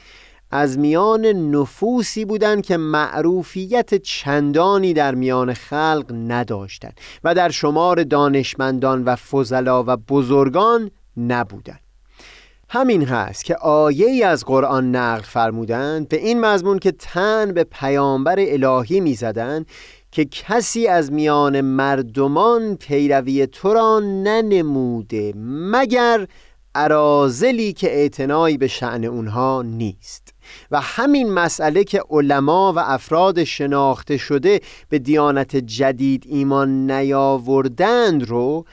از 0.51 0.79
میان 0.79 1.25
نفوسی 1.25 2.25
بودند 2.25 2.65
که 2.65 2.77
معروفیت 2.77 3.95
چندانی 3.95 4.93
در 4.93 5.15
میان 5.15 5.53
خلق 5.53 6.05
نداشتند 6.27 6.99
و 7.23 7.35
در 7.35 7.49
شمار 7.49 8.03
دانشمندان 8.03 9.03
و 9.03 9.15
فضلا 9.15 9.83
و 9.87 9.97
بزرگان 9.97 10.91
نبودند. 11.17 11.79
همین 12.69 13.05
هست 13.05 13.45
که 13.45 13.55
آیه 13.55 14.25
از 14.25 14.45
قرآن 14.45 14.95
نقل 14.95 15.21
فرمودند 15.21 16.09
به 16.09 16.17
این 16.17 16.39
مضمون 16.39 16.79
که 16.79 16.91
تن 16.91 17.51
به 17.51 17.63
پیامبر 17.63 18.35
الهی 18.39 18.99
می‌زدند 18.99 19.65
که 20.11 20.25
کسی 20.25 20.87
از 20.87 21.11
میان 21.11 21.61
مردمان 21.61 22.75
پیروی 22.75 23.47
تو 23.47 23.73
را 23.73 23.99
ننموده 23.99 25.33
مگر 25.71 26.27
ارازلی 26.75 27.73
که 27.73 27.93
اعتنایی 27.93 28.57
به 28.57 28.67
شعن 28.67 29.05
اونها 29.05 29.61
نیست. 29.61 30.33
و 30.71 30.81
همین 30.81 31.31
مسئله 31.31 31.83
که 31.83 32.03
علما 32.09 32.73
و 32.73 32.79
افراد 32.79 33.43
شناخته 33.43 34.17
شده 34.17 34.59
به 34.89 34.99
دیانت 34.99 35.55
جدید 35.55 36.23
ایمان 36.27 36.91
نیاوردند 36.91 38.29
رو 38.29 38.65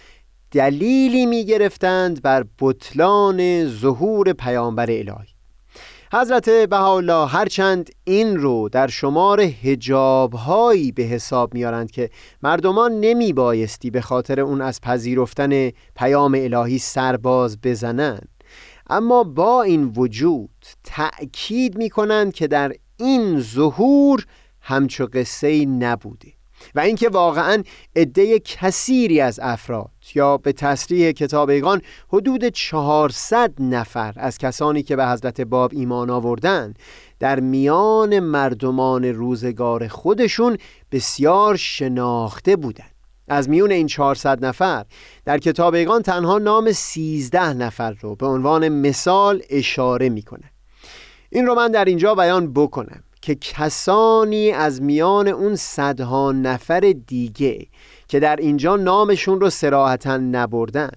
دلیلی 0.50 1.26
می 1.26 1.44
گرفتند 1.44 2.22
بر 2.22 2.44
بطلان 2.60 3.68
ظهور 3.68 4.32
پیامبر 4.32 4.90
الهی. 4.90 5.34
حضرت 6.12 6.50
بهاءالله 6.50 7.26
هرچند 7.26 7.90
این 8.04 8.36
رو 8.36 8.68
در 8.68 8.86
شمار 8.86 9.40
هجابهایی 9.40 10.92
به 10.92 11.02
حساب 11.02 11.54
میارند 11.54 11.90
که 11.90 12.10
مردمان 12.42 13.00
نمی 13.00 13.32
بایستی 13.32 13.90
به 13.90 14.00
خاطر 14.00 14.40
اون 14.40 14.60
از 14.60 14.80
پذیرفتن 14.80 15.70
پیام 15.96 16.34
الهی 16.34 16.78
سرباز 16.78 17.60
بزنند 17.60 18.33
اما 18.90 19.24
با 19.24 19.62
این 19.62 19.84
وجود 19.84 20.50
تأکید 20.84 21.78
می 21.78 21.90
کنند 21.90 22.32
که 22.32 22.46
در 22.46 22.72
این 22.96 23.40
ظهور 23.40 24.26
همچو 24.60 25.06
قصه 25.06 25.66
نبوده 25.66 26.32
و 26.74 26.80
اینکه 26.80 27.08
واقعا 27.08 27.62
عده 27.96 28.38
کثیری 28.38 29.20
از 29.20 29.40
افراد 29.42 29.90
یا 30.14 30.36
به 30.36 30.52
تصریح 30.52 31.12
کتاب 31.12 31.50
ایگان 31.50 31.82
حدود 32.08 32.44
400 32.44 33.52
نفر 33.60 34.12
از 34.16 34.38
کسانی 34.38 34.82
که 34.82 34.96
به 34.96 35.06
حضرت 35.06 35.40
باب 35.40 35.70
ایمان 35.74 36.10
آوردن 36.10 36.74
در 37.18 37.40
میان 37.40 38.20
مردمان 38.20 39.04
روزگار 39.04 39.88
خودشون 39.88 40.58
بسیار 40.92 41.56
شناخته 41.56 42.56
بودند. 42.56 42.93
از 43.28 43.48
میون 43.48 43.72
این 43.72 43.86
400 43.86 44.44
نفر. 44.44 44.84
در 45.24 45.38
کتاب 45.38 45.74
ایگان 45.74 46.02
تنها 46.02 46.38
نام 46.38 46.72
13 46.72 47.52
نفر 47.52 47.92
رو 48.00 48.16
به 48.16 48.26
عنوان 48.26 48.68
مثال 48.68 49.42
اشاره 49.50 50.08
می‌کنه. 50.08 50.50
این 51.30 51.46
رو 51.46 51.54
من 51.54 51.70
در 51.70 51.84
اینجا 51.84 52.14
بیان 52.14 52.52
بکنم 52.52 53.02
که 53.22 53.34
کسانی 53.34 54.50
از 54.50 54.82
میان 54.82 55.28
اون 55.28 55.56
صدها 55.56 56.32
نفر 56.32 56.94
دیگه 57.06 57.66
که 58.08 58.20
در 58.20 58.36
اینجا 58.36 58.76
نامشون 58.76 59.40
رو 59.40 59.50
سراحتا 59.50 60.16
نبردن 60.16 60.90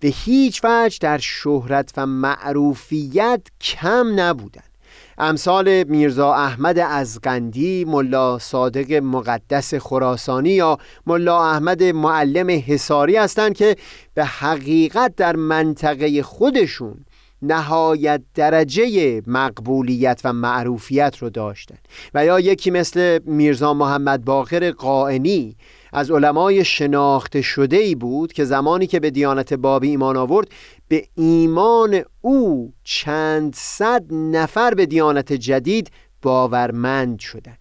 به 0.00 0.08
هیچ 0.08 0.60
وجه 0.64 0.98
در 1.00 1.18
شهرت 1.18 1.92
و 1.96 2.06
معروفیت 2.06 3.42
کم 3.60 4.20
نبودن. 4.20 4.71
امثال 5.18 5.84
میرزا 5.84 6.34
احمد 6.34 6.78
ازغندی، 6.78 7.84
ملا 7.84 8.38
صادق 8.38 8.92
مقدس 8.92 9.74
خراسانی 9.74 10.50
یا 10.50 10.78
ملا 11.06 11.50
احمد 11.50 11.82
معلم 11.82 12.62
حساری 12.66 13.16
هستند 13.16 13.56
که 13.56 13.76
به 14.14 14.24
حقیقت 14.24 15.16
در 15.16 15.36
منطقه 15.36 16.22
خودشون 16.22 17.04
نهایت 17.42 18.22
درجه 18.34 19.22
مقبولیت 19.26 20.20
و 20.24 20.32
معروفیت 20.32 21.16
رو 21.18 21.30
داشتن. 21.30 21.78
و 22.14 22.24
یا 22.24 22.40
یکی 22.40 22.70
مثل 22.70 23.18
میرزا 23.24 23.74
محمد 23.74 24.24
باقر 24.24 24.70
قائنی 24.70 25.56
از 25.92 26.10
علمای 26.10 26.64
شناخته 26.64 27.42
شده 27.42 27.76
ای 27.76 27.94
بود 27.94 28.32
که 28.32 28.44
زمانی 28.44 28.86
که 28.86 29.00
به 29.00 29.10
دیانت 29.10 29.54
بابی 29.54 29.88
ایمان 29.88 30.16
آورد 30.16 30.48
به 30.92 31.08
ایمان 31.14 32.02
او 32.20 32.72
چند 32.84 33.54
صد 33.54 34.04
نفر 34.10 34.74
به 34.74 34.86
دیانت 34.86 35.32
جدید 35.32 35.90
باورمند 36.22 37.18
شدند. 37.18 37.58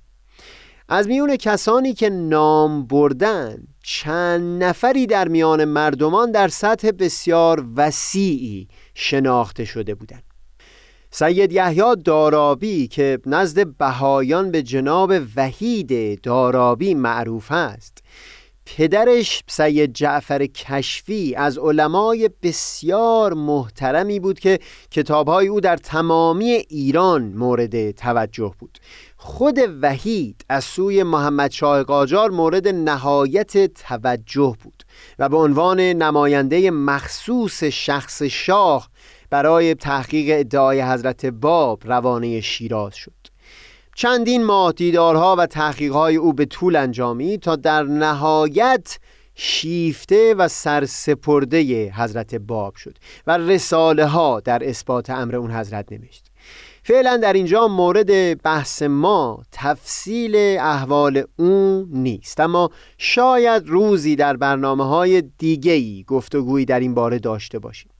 از 0.89 1.07
میون 1.07 1.35
کسانی 1.35 1.93
که 1.93 2.09
نام 2.09 2.87
بردن 2.87 3.57
چند 3.83 4.63
نفری 4.63 5.07
در 5.07 5.27
میان 5.27 5.65
مردمان 5.65 6.31
در 6.31 6.47
سطح 6.47 6.91
بسیار 6.91 7.65
وسیعی 7.75 8.67
شناخته 8.93 9.65
شده 9.65 9.95
بودند. 9.95 10.23
سید 11.11 11.51
یحیی 11.51 11.95
دارابی 12.05 12.87
که 12.87 13.19
نزد 13.25 13.77
بهایان 13.77 14.51
به 14.51 14.63
جناب 14.63 15.13
وحید 15.35 16.21
دارابی 16.21 16.93
معروف 16.93 17.51
است. 17.51 18.00
پدرش 18.65 19.43
سید 19.47 19.93
جعفر 19.93 20.45
کشفی 20.45 21.35
از 21.35 21.57
علمای 21.57 22.29
بسیار 22.43 23.33
محترمی 23.33 24.19
بود 24.19 24.39
که 24.39 24.59
کتابهای 24.91 25.47
او 25.47 25.61
در 25.61 25.77
تمامی 25.77 26.49
ایران 26.49 27.23
مورد 27.23 27.91
توجه 27.91 28.53
بود. 28.59 28.77
خود 29.17 29.57
وحید 29.81 30.45
از 30.49 30.63
سوی 30.63 31.03
محمد 31.03 31.51
شاه 31.51 31.83
قاجار 31.83 32.31
مورد 32.31 32.67
نهایت 32.67 33.73
توجه 33.73 34.55
بود 34.63 34.83
و 35.19 35.29
به 35.29 35.37
عنوان 35.37 35.79
نماینده 35.79 36.71
مخصوص 36.71 37.63
شخص 37.63 38.21
شاه 38.23 38.89
برای 39.29 39.75
تحقیق 39.75 40.39
ادعای 40.39 40.81
حضرت 40.81 41.25
باب 41.25 41.81
روانه 41.85 42.41
شیراز 42.41 42.95
شد. 42.95 43.20
چندین 44.01 44.43
ماه 44.43 44.71
دیدارها 44.71 45.35
و 45.35 45.45
تحقیقهای 45.45 46.15
او 46.15 46.33
به 46.33 46.45
طول 46.45 46.75
انجامی 46.75 47.37
تا 47.37 47.55
در 47.55 47.83
نهایت 47.83 48.99
شیفته 49.35 50.33
و 50.33 50.47
سرسپرده 50.47 51.91
حضرت 51.95 52.35
باب 52.35 52.75
شد 52.75 52.97
و 53.27 53.37
رساله 53.37 54.05
ها 54.05 54.39
در 54.39 54.69
اثبات 54.69 55.09
امر 55.09 55.35
اون 55.35 55.51
حضرت 55.51 55.91
نوشت. 55.91 56.25
فعلا 56.83 57.17
در 57.17 57.33
اینجا 57.33 57.67
مورد 57.67 58.41
بحث 58.41 58.81
ما 58.81 59.43
تفصیل 59.51 60.35
احوال 60.59 61.23
اون 61.39 61.87
نیست 61.91 62.39
اما 62.39 62.69
شاید 62.97 63.67
روزی 63.67 64.15
در 64.15 64.37
برنامه 64.37 64.87
های 64.87 65.21
دیگهی 65.21 66.03
گفتگویی 66.07 66.65
در 66.65 66.79
این 66.79 66.93
باره 66.93 67.19
داشته 67.19 67.59
باشیم. 67.59 67.91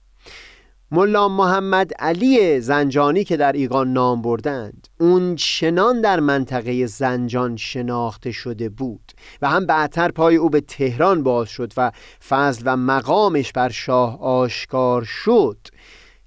ملا 0.94 1.28
محمد 1.28 1.94
علی 1.98 2.60
زنجانی 2.60 3.24
که 3.24 3.36
در 3.36 3.52
ایقان 3.52 3.92
نام 3.92 4.22
بردند. 4.22 4.88
اون 5.00 5.34
چنان 5.36 6.00
در 6.00 6.20
منطقه 6.20 6.86
زنجان 6.86 7.56
شناخته 7.56 8.30
شده 8.30 8.68
بود 8.68 9.12
و 9.42 9.48
هم 9.48 9.66
بعدتر 9.66 10.10
پای 10.10 10.36
او 10.36 10.50
به 10.50 10.60
تهران 10.60 11.22
باز 11.22 11.48
شد 11.48 11.72
و 11.76 11.92
فضل 12.28 12.62
و 12.66 12.76
مقامش 12.76 13.52
بر 13.52 13.68
شاه 13.68 14.22
آشکار 14.22 15.04
شد 15.04 15.58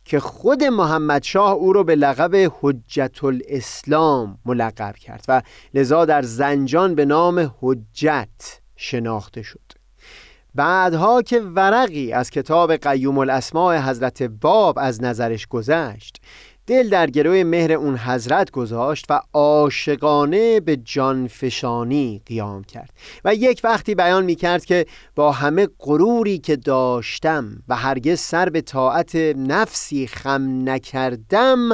که 0.06 0.20
خود 0.20 0.64
محمد 0.64 1.24
شاه 1.24 1.52
او 1.52 1.74
را 1.74 1.84
به 1.84 1.96
لقب 1.96 2.52
حجت 2.62 3.24
الاسلام 3.24 4.38
ملقب 4.46 4.96
کرد 4.96 5.26
و 5.28 5.42
لذا 5.74 6.06
در 6.06 6.22
زنجان 6.22 6.96
به 6.96 7.06
نام 7.06 7.54
حجت 7.62 8.60
شناخته 8.76 9.42
شد. 9.42 9.75
بعدها 10.56 11.22
که 11.22 11.40
ورقی 11.40 12.14
از 12.14 12.30
کتاب 12.30 12.76
قیوم 12.76 13.18
الاسماع 13.18 13.78
حضرت 13.78 14.24
باب 14.24 14.80
از 14.80 15.04
نظرش 15.04 15.48
گذشت 15.48 16.22
دل 16.68 16.90
در 16.90 17.10
گروه 17.10 17.44
مهر 17.44 17.72
اون 17.72 17.98
حضرت 17.98 18.52
گذاشت 18.52 19.06
و 19.10 19.22
عاشقانه 19.34 20.60
به 20.60 20.78
جانفشانی 20.78 22.22
قیام 22.26 22.64
کرد. 22.64 22.90
و 23.26 23.36
یک 23.36 23.62
وقتی 23.64 23.96
بیان 23.96 24.26
می 24.26 24.36
کرد 24.36 24.66
که 24.66 24.86
با 25.16 25.32
همه 25.32 25.68
غروری 25.80 26.38
که 26.38 26.56
داشتم 26.56 27.64
و 27.68 27.76
هرگز 27.76 28.20
سر 28.20 28.50
به 28.50 28.62
طاعت 28.62 29.16
نفسی 29.36 30.08
خم 30.08 30.70
نکردم 30.70 31.70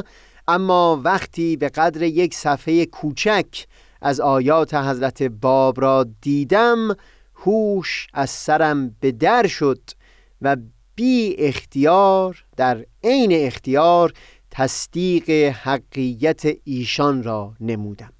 اما 0.47 1.01
وقتی 1.03 1.57
به 1.57 1.69
قدر 1.69 2.01
یک 2.01 2.33
صفحه 2.33 2.85
کوچک 2.85 3.65
از 4.01 4.19
آیات 4.19 4.73
حضرت 4.73 5.23
باب 5.23 5.81
را 5.81 6.05
دیدم 6.21 6.95
هوش 7.41 8.07
از 8.13 8.29
سرم 8.29 8.95
به 8.99 9.11
در 9.11 9.47
شد 9.47 9.81
و 10.41 10.57
بی 10.95 11.35
اختیار 11.39 12.45
در 12.57 12.85
عین 13.03 13.31
اختیار 13.31 14.13
تصدیق 14.51 15.29
حقیقت 15.29 16.47
ایشان 16.63 17.23
را 17.23 17.53
نمودم. 17.59 18.13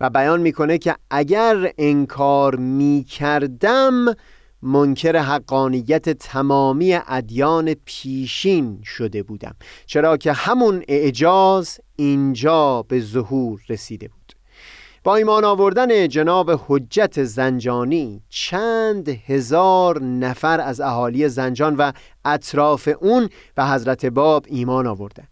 و 0.00 0.10
بیان 0.10 0.40
می‌کنه 0.40 0.78
که 0.78 0.94
اگر 1.10 1.72
انکار 1.78 2.56
می‌کردم 2.56 4.14
منکر 4.62 5.16
حقانیت 5.16 6.08
تمامی 6.08 6.94
ادیان 6.94 7.74
پیشین 7.84 8.82
شده 8.84 9.22
بودم. 9.22 9.54
چرا 9.86 10.16
که 10.16 10.32
همون 10.32 10.84
اعجاز 10.88 11.80
اینجا 11.96 12.82
به 12.82 13.00
ظهور 13.00 13.60
رسیده 13.68 14.08
بود. 14.08 14.17
با 15.04 15.16
ایمان 15.16 15.44
آوردن 15.44 16.08
جناب 16.08 16.50
حجت 16.66 17.24
زنجانی 17.24 18.22
چند 18.28 19.08
هزار 19.08 20.02
نفر 20.02 20.60
از 20.60 20.80
اهالی 20.80 21.28
زنجان 21.28 21.76
و 21.76 21.92
اطراف 22.24 22.88
اون 23.00 23.28
به 23.54 23.64
حضرت 23.64 24.06
باب 24.06 24.46
ایمان 24.48 24.86
آوردن. 24.86 25.28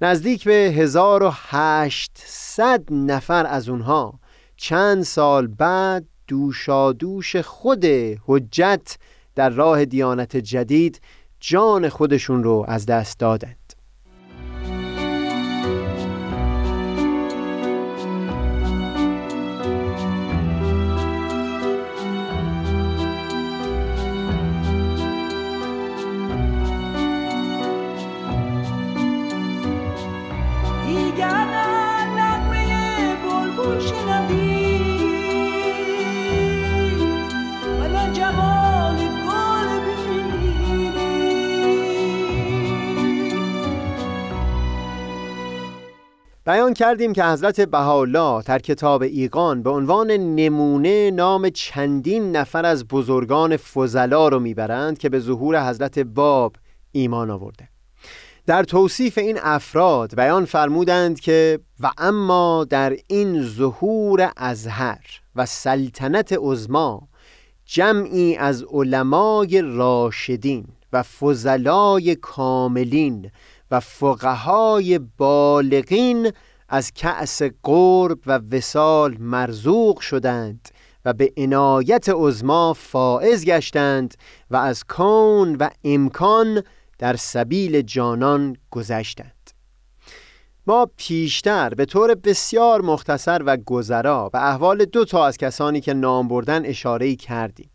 نزدیک 0.00 0.44
به 0.44 0.52
1800 0.52 2.92
نفر 2.92 3.46
از 3.46 3.68
اونها 3.68 4.20
چند 4.56 5.02
سال 5.02 5.46
بعد 5.46 6.04
دوشادوش 6.28 7.36
خود 7.36 7.84
حجت 8.26 8.96
در 9.34 9.50
راه 9.50 9.84
دیانت 9.84 10.36
جدید 10.36 11.00
جان 11.40 11.88
خودشون 11.88 12.44
رو 12.44 12.64
از 12.68 12.86
دست 12.86 13.18
دادند 13.18 13.61
بیان 46.52 46.74
کردیم 46.74 47.12
که 47.12 47.24
حضرت 47.24 47.60
بهاءالله 47.60 48.42
در 48.42 48.58
کتاب 48.58 49.02
ایقان 49.02 49.62
به 49.62 49.70
عنوان 49.70 50.10
نمونه 50.10 51.10
نام 51.10 51.50
چندین 51.50 52.36
نفر 52.36 52.66
از 52.66 52.88
بزرگان 52.88 53.56
فضلا 53.56 54.28
رو 54.28 54.40
می‌برند 54.40 54.98
که 54.98 55.08
به 55.08 55.18
ظهور 55.20 55.68
حضرت 55.68 55.98
باب 55.98 56.56
ایمان 56.92 57.30
آورده. 57.30 57.68
در 58.46 58.64
توصیف 58.64 59.18
این 59.18 59.38
افراد 59.42 60.16
بیان 60.16 60.44
فرمودند 60.44 61.20
که 61.20 61.58
و 61.80 61.90
اما 61.98 62.66
در 62.70 62.96
این 63.08 63.42
ظهور 63.42 64.32
ازهر 64.36 65.04
و 65.36 65.46
سلطنت 65.46 66.34
عظما 66.38 67.08
جمعی 67.64 68.36
از 68.36 68.64
علمای 68.72 69.62
راشدین 69.62 70.66
و 70.92 71.02
فضلای 71.02 72.14
کاملین 72.14 73.30
و 73.72 73.80
فقهای 73.80 74.98
بالغین 74.98 76.32
از 76.68 76.92
کأس 76.92 77.42
قرب 77.62 78.18
و 78.26 78.40
وسال 78.52 79.16
مرزوق 79.18 80.00
شدند 80.00 80.68
و 81.04 81.12
به 81.12 81.32
عنایت 81.36 82.08
عظما 82.08 82.72
فائز 82.72 83.44
گشتند 83.44 84.14
و 84.50 84.56
از 84.56 84.84
کون 84.84 85.56
و 85.56 85.68
امکان 85.84 86.62
در 86.98 87.16
سبیل 87.16 87.82
جانان 87.82 88.56
گذشتند. 88.70 89.50
ما 90.66 90.90
پیشتر 90.96 91.74
به 91.74 91.84
طور 91.84 92.14
بسیار 92.14 92.80
مختصر 92.80 93.42
و 93.46 93.56
گذرا 93.66 94.28
به 94.28 94.48
احوال 94.48 94.84
دو 94.84 95.04
تا 95.04 95.26
از 95.26 95.36
کسانی 95.36 95.80
که 95.80 95.94
نام 95.94 96.28
بردن 96.28 96.66
اشاره 96.66 97.16
کردیم. 97.16 97.70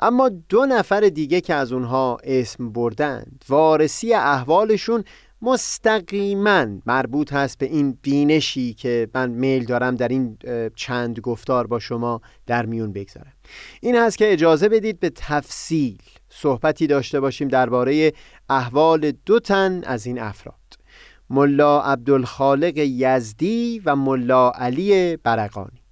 اما 0.00 0.28
دو 0.28 0.66
نفر 0.66 1.00
دیگه 1.00 1.40
که 1.40 1.54
از 1.54 1.72
اونها 1.72 2.18
اسم 2.24 2.72
بردند 2.72 3.44
وارسی 3.48 4.14
احوالشون 4.14 5.04
مستقیما 5.42 6.66
مربوط 6.86 7.32
هست 7.32 7.58
به 7.58 7.66
این 7.66 7.98
بینشی 8.02 8.74
که 8.74 9.08
من 9.14 9.30
میل 9.30 9.64
دارم 9.64 9.94
در 9.94 10.08
این 10.08 10.38
چند 10.76 11.20
گفتار 11.20 11.66
با 11.66 11.78
شما 11.78 12.20
در 12.46 12.66
میون 12.66 12.92
بگذارم. 12.92 13.32
این 13.80 13.96
هست 13.96 14.18
که 14.18 14.32
اجازه 14.32 14.68
بدید 14.68 15.00
به 15.00 15.10
تفصیل 15.10 15.98
صحبتی 16.28 16.86
داشته 16.86 17.20
باشیم 17.20 17.48
درباره 17.48 18.12
احوال 18.48 19.12
دو 19.26 19.40
تن 19.40 19.82
از 19.84 20.06
این 20.06 20.18
افراد. 20.18 20.54
ملا 21.30 21.80
عبدالخالق 21.80 22.72
یزدی 22.76 23.82
و 23.84 23.96
ملا 23.96 24.50
علی 24.50 25.16
برقانی. 25.16 25.85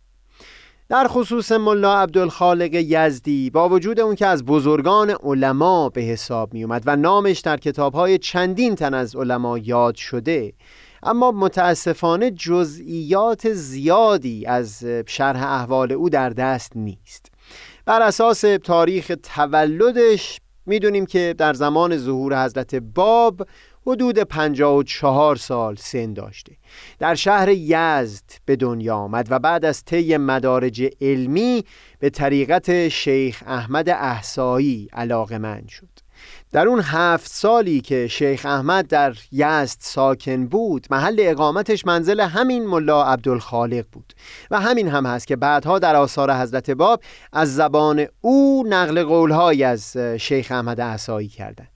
در 0.88 1.06
خصوص 1.08 1.52
ملا 1.52 1.96
عبدالخالق 2.00 2.74
یزدی 2.74 3.50
با 3.50 3.68
وجود 3.68 4.00
اون 4.00 4.14
که 4.14 4.26
از 4.26 4.44
بزرگان 4.44 5.10
علما 5.10 5.88
به 5.88 6.00
حساب 6.00 6.54
می 6.54 6.64
اومد 6.64 6.82
و 6.86 6.96
نامش 6.96 7.40
در 7.40 7.56
کتابهای 7.56 8.18
چندین 8.18 8.74
تن 8.74 8.94
از 8.94 9.16
علما 9.16 9.58
یاد 9.58 9.94
شده 9.94 10.52
اما 11.02 11.32
متاسفانه 11.32 12.30
جزئیات 12.30 13.52
زیادی 13.52 14.46
از 14.46 14.84
شرح 15.06 15.42
احوال 15.42 15.92
او 15.92 16.10
در 16.10 16.30
دست 16.30 16.72
نیست. 16.76 17.32
بر 17.86 18.02
اساس 18.02 18.44
تاریخ 18.64 19.12
تولدش 19.22 20.40
می‌دونیم 20.66 21.06
که 21.06 21.34
در 21.38 21.52
زمان 21.54 21.96
ظهور 21.96 22.44
حضرت 22.44 22.74
باب 22.74 23.46
حدود 23.86 24.18
54 24.18 25.36
سال 25.36 25.76
سن 25.76 26.12
داشته. 26.12 26.52
در 26.98 27.14
شهر 27.14 27.48
یزد 27.48 28.24
به 28.44 28.56
دنیا 28.56 28.96
آمد 28.96 29.26
و 29.30 29.38
بعد 29.38 29.64
از 29.64 29.84
طی 29.84 30.16
مدارج 30.16 30.90
علمی 31.00 31.64
به 31.98 32.10
طریقت 32.10 32.88
شیخ 32.88 33.42
احمد 33.46 33.88
احسایی 33.88 34.88
علاقه 34.92 35.38
من 35.38 35.66
شد. 35.68 35.88
در 36.52 36.68
اون 36.68 36.80
هفت 36.80 37.30
سالی 37.30 37.80
که 37.80 38.08
شیخ 38.08 38.46
احمد 38.46 38.86
در 38.86 39.14
یزد 39.32 39.76
ساکن 39.80 40.46
بود 40.46 40.86
محل 40.90 41.16
اقامتش 41.18 41.86
منزل 41.86 42.20
همین 42.20 42.66
ملا 42.66 43.04
عبدالخالق 43.04 43.84
بود 43.92 44.12
و 44.50 44.60
همین 44.60 44.88
هم 44.88 45.06
هست 45.06 45.26
که 45.26 45.36
بعدها 45.36 45.78
در 45.78 45.96
آثار 45.96 46.32
حضرت 46.32 46.70
باب 46.70 47.02
از 47.32 47.54
زبان 47.54 48.06
او 48.20 48.64
نقل 48.68 49.02
قولهایی 49.02 49.64
از 49.64 49.96
شیخ 49.96 50.52
احمد 50.52 50.80
احسایی 50.80 51.28
کردند. 51.28 51.73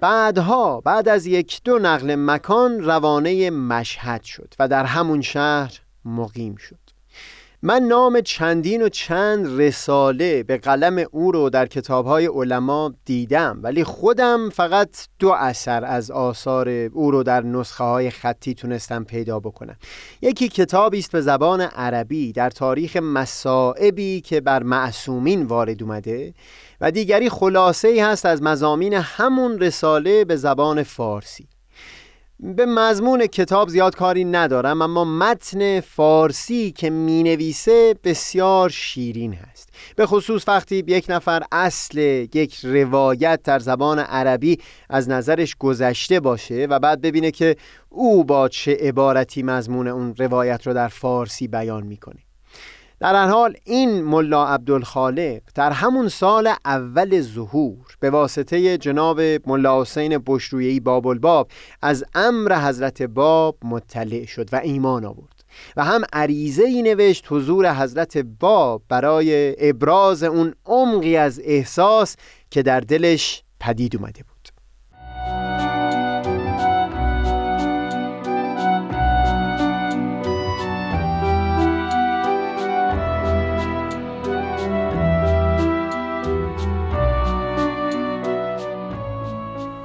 بعدها 0.00 0.80
بعد 0.80 1.08
از 1.08 1.26
یک 1.26 1.60
دو 1.64 1.78
نقل 1.78 2.14
مکان 2.18 2.80
روانه 2.80 3.50
مشهد 3.50 4.22
شد 4.22 4.54
و 4.58 4.68
در 4.68 4.84
همون 4.84 5.20
شهر 5.20 5.80
مقیم 6.04 6.56
شد. 6.56 6.83
من 7.66 7.82
نام 7.82 8.20
چندین 8.20 8.82
و 8.82 8.88
چند 8.88 9.60
رساله 9.60 10.42
به 10.42 10.58
قلم 10.58 11.04
او 11.10 11.32
رو 11.32 11.50
در 11.50 11.66
کتابهای 11.66 12.26
علما 12.26 12.94
دیدم 13.04 13.58
ولی 13.62 13.84
خودم 13.84 14.50
فقط 14.50 14.88
دو 15.18 15.30
اثر 15.30 15.84
از 15.84 16.10
آثار 16.10 16.68
او 16.68 17.10
رو 17.10 17.22
در 17.22 17.42
نسخه 17.42 17.84
های 17.84 18.10
خطی 18.10 18.54
تونستم 18.54 19.04
پیدا 19.04 19.40
بکنم. 19.40 19.76
یکی 20.22 20.48
کتابی 20.48 20.98
است 20.98 21.12
به 21.12 21.20
زبان 21.20 21.60
عربی 21.60 22.32
در 22.32 22.50
تاریخ 22.50 22.96
مصائبی 22.96 24.20
که 24.20 24.40
بر 24.40 24.62
معصومین 24.62 25.42
وارد 25.42 25.82
اومده 25.82 26.34
و 26.80 26.90
دیگری 26.90 27.28
خلاصه 27.30 27.88
ای 27.88 28.00
هست 28.00 28.26
از 28.26 28.42
مزامین 28.42 28.94
همون 28.94 29.58
رساله 29.58 30.24
به 30.24 30.36
زبان 30.36 30.82
فارسی. 30.82 31.48
به 32.40 32.66
مضمون 32.66 33.26
کتاب 33.26 33.68
زیاد 33.68 33.96
کاری 33.96 34.24
ندارم 34.24 34.82
اما 34.82 35.04
متن 35.04 35.80
فارسی 35.80 36.72
که 36.72 36.90
می 36.90 37.22
نویسه 37.22 37.94
بسیار 38.04 38.70
شیرین 38.70 39.32
هست. 39.34 39.68
به 39.96 40.06
خصوص 40.06 40.48
وقتی 40.48 40.84
یک 40.86 41.06
نفر 41.08 41.42
اصل 41.52 41.98
یک 42.34 42.54
روایت 42.64 43.40
در 43.44 43.58
زبان 43.58 43.98
عربی 43.98 44.58
از 44.90 45.08
نظرش 45.08 45.56
گذشته 45.56 46.20
باشه 46.20 46.66
و 46.70 46.78
بعد 46.78 47.00
ببینه 47.00 47.30
که 47.30 47.56
او 47.88 48.24
با 48.24 48.48
چه 48.48 48.76
عبارتی 48.80 49.42
مضمون 49.42 49.88
اون 49.88 50.14
روایت 50.18 50.66
رو 50.66 50.74
در 50.74 50.88
فارسی 50.88 51.48
بیان 51.48 51.86
می‌کنه. 51.86 52.23
در 53.00 53.14
هر 53.14 53.28
حال 53.28 53.56
این 53.64 54.02
ملا 54.02 54.46
عبدالخالق 54.46 55.40
در 55.54 55.70
همون 55.70 56.08
سال 56.08 56.52
اول 56.64 57.20
ظهور 57.20 57.96
به 58.00 58.10
واسطه 58.10 58.78
جناب 58.78 59.20
ملا 59.20 59.80
حسین 59.80 60.22
بشرویی 60.26 60.80
باب 60.80 61.06
الباب 61.06 61.48
از 61.82 62.04
امر 62.14 62.68
حضرت 62.68 63.02
باب 63.02 63.56
مطلع 63.64 64.24
شد 64.24 64.48
و 64.52 64.56
ایمان 64.56 65.04
آورد. 65.04 65.44
و 65.76 65.84
هم 65.84 66.02
عریضه 66.12 66.62
ای 66.62 66.82
نوشت 66.82 67.26
حضور 67.28 67.74
حضرت 67.74 68.18
باب 68.18 68.82
برای 68.88 69.56
ابراز 69.68 70.22
اون 70.22 70.54
عمقی 70.66 71.16
از 71.16 71.40
احساس 71.44 72.16
که 72.50 72.62
در 72.62 72.80
دلش 72.80 73.42
پدید 73.60 73.96
اومده 73.96 74.22
بود. 74.22 74.33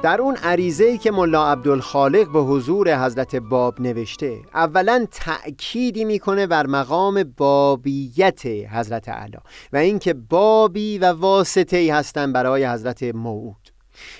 در 0.02 0.20
اون 0.20 0.36
ای 0.80 0.98
که 0.98 1.10
ملا 1.10 1.52
عبدالخالق 1.52 2.32
به 2.32 2.38
حضور 2.38 3.04
حضرت 3.04 3.36
باب 3.36 3.80
نوشته 3.80 4.38
اولا 4.54 5.06
تأکیدی 5.10 6.04
می‌کنه 6.04 6.46
بر 6.46 6.66
مقام 6.66 7.34
بابیت 7.36 8.46
حضرت 8.46 9.08
علا 9.08 9.38
و 9.72 9.76
اینکه 9.76 10.14
بابی 10.14 10.98
و 10.98 11.12
واسطه 11.12 11.76
ای 11.76 11.90
هستن 11.90 12.32
برای 12.32 12.66
حضرت 12.66 13.02
موعود. 13.02 13.70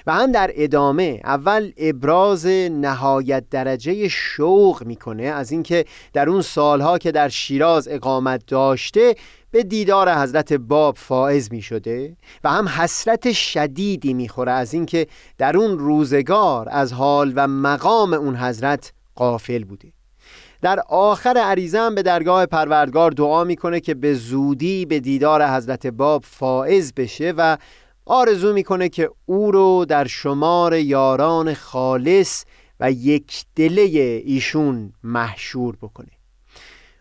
و 0.07 0.14
هم 0.14 0.33
در 0.33 0.51
ادامه 0.55 1.20
اول 1.24 1.72
ابراز 1.76 2.47
نهایت 2.70 3.45
درجه 3.51 4.09
شوق 4.09 4.83
می‌کنه 4.87 5.22
از 5.22 5.53
اینکه 5.53 5.85
در 6.12 6.28
اون 6.28 6.43
سالها 6.43 6.99
که 6.99 7.12
در 7.12 7.28
شیراز 7.28 7.89
اقامت 7.91 8.47
داشته 8.47 9.14
به 9.51 9.62
دیدار 9.62 10.14
حضرت 10.14 10.53
باب 10.53 10.96
فائز 10.96 11.53
می 11.53 11.62
شده 11.62 12.16
و 12.44 12.51
هم 12.51 12.68
حسرت 12.68 13.32
شدیدی 13.32 14.14
می 14.14 14.28
خوره 14.28 14.53
از 14.53 14.74
اینکه 14.74 15.07
در 15.38 15.57
اون 15.57 15.78
روزگار 15.78 16.68
از 16.70 16.92
حال 16.92 17.32
و 17.36 17.48
مقام 17.48 18.12
اون 18.12 18.36
حضرت 18.36 18.92
قافل 19.14 19.64
بوده. 19.64 19.92
در 20.62 20.80
آخر 20.88 21.36
عریضه 21.36 21.78
هم 21.78 21.94
به 21.94 22.03
درگاه 22.03 22.46
پروردگار 22.46 23.11
دعا 23.11 23.44
می‌کنه 23.44 23.80
که 23.80 23.94
به 23.94 24.14
زودی 24.14 24.86
به 24.86 25.01
دیدار 25.01 25.48
حضرت 25.48 25.86
باب 25.86 26.24
فائز 26.26 26.92
بشه 26.94 27.34
و 27.36 27.59
آرزو 28.07 28.53
می‌کنه 28.53 28.88
که 28.88 29.11
او 29.26 29.51
رو 29.51 29.84
در 29.84 30.07
شمار 30.07 30.74
یاران 30.74 31.55
خالص 31.55 32.44
و 32.80 32.90
یک 32.90 33.44
دله 33.57 33.82
ایشون 34.24 34.92
محشور 35.05 35.76
بکنه. 35.82 36.19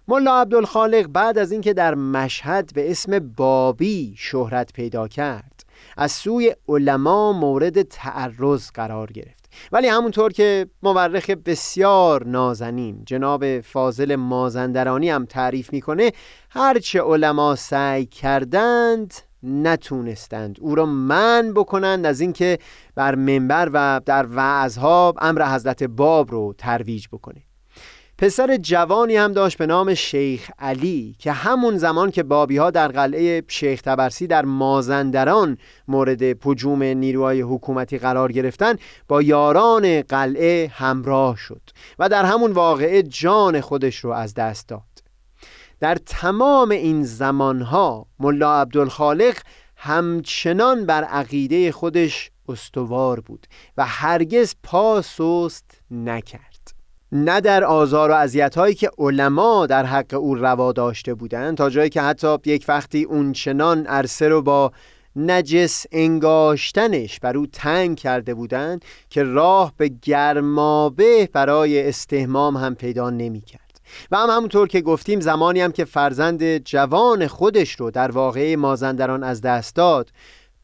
ملا 0.10 0.42
عبدالخالق 0.42 1.08
بعد 1.08 1.38
از 1.38 1.52
اینکه 1.52 1.74
در 1.74 1.96
مشهد 1.96 2.74
به 2.74 2.92
اسم 2.92 3.20
بابی 3.20 4.14
شهرت 4.18 4.74
پیدا 4.74 5.08
کرد 5.08 5.64
از 5.98 6.12
سوی 6.12 6.56
علما 6.68 7.34
مورد 7.34 7.82
تعرض 7.82 8.72
قرار 8.72 9.12
گرفت. 9.12 9.50
ولی 9.72 9.88
همونطور 9.88 10.32
که 10.32 10.68
مورخ 10.84 11.30
بسیار 11.30 12.26
نازنین 12.28 13.04
جناب 13.06 13.62
فاضل 13.62 14.16
مازندرانی 14.16 15.10
هم 15.10 15.26
تعریف 15.26 15.74
می‌کنه 15.74 16.12
هرچه 16.50 17.02
علما 17.02 17.56
سعی 17.56 18.06
کردند 18.06 19.14
نتونستند. 19.44 20.58
او 20.62 20.76
را 20.76 20.86
من 20.86 21.54
بکنند 21.54 22.06
از 22.06 22.22
اینکه 22.22 22.60
بر 22.96 23.16
منبر 23.16 23.70
و 23.74 24.02
در 24.06 24.28
وعظها 24.30 25.14
امر 25.18 25.56
حضرت 25.56 25.84
باب 25.84 26.32
رو 26.32 26.54
ترویج 26.58 27.08
بکنه. 27.12 27.49
پسر 28.20 28.58
جوانی 28.58 29.16
هم 29.16 29.34
داشت 29.34 29.58
به 29.58 29.66
نام 29.66 29.94
شیخ 29.94 30.52
علی 30.60 31.16
که 31.20 31.32
همون 31.32 31.78
زمان 31.78 32.12
که 32.12 32.24
بابی 32.24 32.58
ها 32.58 32.72
در 32.72 32.88
قلعه 32.88 33.44
شیخ 33.48 33.82
تبرسی 33.82 34.28
در 34.28 34.46
مازندران 34.46 35.58
مورد 35.88 36.34
پجوم 36.34 36.84
نیروهای 36.84 37.42
حکومتی 37.42 37.98
قرار 37.98 38.32
گرفتن 38.32 38.76
با 39.08 39.22
یاران 39.22 40.02
قلعه 40.02 40.72
همراه 40.74 41.38
شد 41.38 41.62
و 42.00 42.10
در 42.10 42.26
همون 42.26 42.52
واقعه 42.52 43.04
جان 43.04 43.62
خودش 43.62 43.96
رو 43.96 44.12
از 44.12 44.34
دست 44.34 44.68
داد. 44.68 44.82
در 45.80 45.96
تمام 45.96 46.72
این 46.72 47.04
زمانها 47.04 48.06
ملا 48.20 48.62
عبدالخالق 48.62 49.38
همچنان 49.76 50.86
بر 50.86 51.04
عقیده 51.04 51.72
خودش 51.72 52.32
استوار 52.50 53.20
بود 53.20 53.48
و 53.78 53.86
هرگز 53.86 54.56
پا 54.64 55.02
سست 55.02 55.82
نکرد. 55.92 56.49
نه 57.12 57.42
در 57.42 57.64
آزار 57.64 58.12
و 58.12 58.14
اذیت 58.14 58.58
هایی 58.58 58.76
که 58.76 58.92
علما 58.98 59.66
در 59.66 59.86
حق 59.86 60.14
او 60.14 60.36
روا 60.36 60.72
داشته 60.72 61.14
بودند 61.14 61.58
تا 61.58 61.70
جایی 61.70 61.90
که 61.90 62.02
حتی 62.02 62.38
یک 62.46 62.66
وقتی 62.68 63.04
اون 63.04 63.32
چنان 63.32 63.86
عرصه 63.86 64.28
رو 64.28 64.42
با 64.42 64.72
نجس 65.16 65.86
انگاشتنش 65.92 67.20
بر 67.20 67.38
او 67.38 67.48
تنگ 67.48 67.98
کرده 67.98 68.34
بودند 68.34 68.86
که 69.10 69.24
راه 69.24 69.74
به 69.78 69.92
گرمابه 70.02 71.30
برای 71.34 71.88
استهمام 71.88 72.58
هم 72.58 72.76
پیدا 72.76 73.10
نمی 73.10 73.42
کرد 73.42 73.82
و 74.12 74.18
هم 74.18 74.30
همونطور 74.30 74.68
که 74.68 74.82
گفتیم 74.82 75.20
زمانی 75.20 75.62
هم 75.62 75.72
که 75.72 75.86
فرزند 75.86 76.58
جوان 76.58 77.28
خودش 77.28 77.72
رو 77.72 77.92
در 77.92 78.12
واقعه 78.12 78.56
مازندران 78.56 79.24
از 79.24 79.42
دست 79.42 79.76
داد 79.76 80.10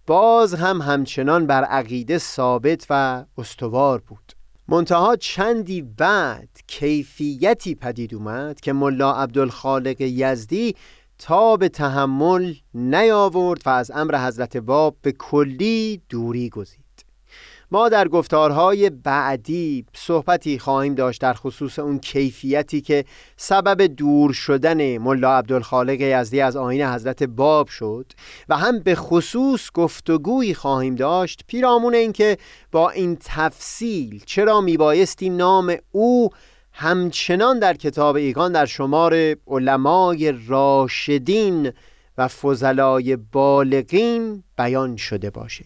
باز 0.08 0.54
هم 0.54 0.82
همچنان 0.82 1.48
بر 1.48 1.64
عقیده 1.64 2.18
ثابت 2.18 2.86
و 2.90 3.24
استوار 3.38 4.00
بود. 4.08 4.45
منتها 4.68 5.16
چندی 5.16 5.82
بعد 5.82 6.50
کیفیتی 6.68 7.76
پدید 7.76 8.16
اومد 8.16 8.60
که 8.60 8.74
ملا 8.74 9.14
عبدالخالق 9.14 10.02
یزدی 10.02 10.76
تا 11.18 11.58
به 11.58 11.70
تحمل 11.70 12.54
نیاورد 12.74 13.62
و 13.66 13.70
از 13.70 13.92
امر 13.92 14.28
حضرت 14.28 14.58
باب 14.58 14.98
به 15.02 15.12
کلی 15.12 16.02
دوری 16.10 16.50
گزید. 16.50 16.85
ما 17.72 17.90
در 17.90 18.08
گفتارهای 18.08 18.90
بعدی 18.90 19.86
صحبتی 19.94 20.60
خواهیم 20.60 20.96
داشت 20.96 21.22
در 21.22 21.34
خصوص 21.34 21.80
اون 21.80 22.00
کیفیتی 22.00 22.82
که 22.82 23.06
سبب 23.38 23.82
دور 23.82 24.34
شدن 24.34 24.98
ملا 24.98 25.38
عبدالخالق 25.38 26.02
یزدی 26.02 26.42
از 26.42 26.56
آین 26.56 26.82
حضرت 26.82 27.24
باب 27.24 27.68
شد 27.68 28.06
و 28.50 28.58
هم 28.58 28.80
به 28.80 28.96
خصوص 28.96 29.72
گفتگویی 29.74 30.54
خواهیم 30.54 30.96
داشت 30.96 31.44
پیرامون 31.48 31.94
اینکه 31.94 32.38
با 32.72 32.90
این 32.90 33.18
تفصیل 33.26 34.24
چرا 34.26 34.62
میبایستی 34.62 35.30
نام 35.30 35.76
او 35.92 36.30
همچنان 36.72 37.60
در 37.60 37.74
کتاب 37.74 38.16
ایگان 38.16 38.52
در 38.52 38.66
شمار 38.66 39.36
علمای 39.48 40.34
راشدین 40.48 41.72
و 42.18 42.28
فضلای 42.28 43.16
بالغین 43.16 44.44
بیان 44.58 44.96
شده 44.96 45.30
باشه. 45.30 45.66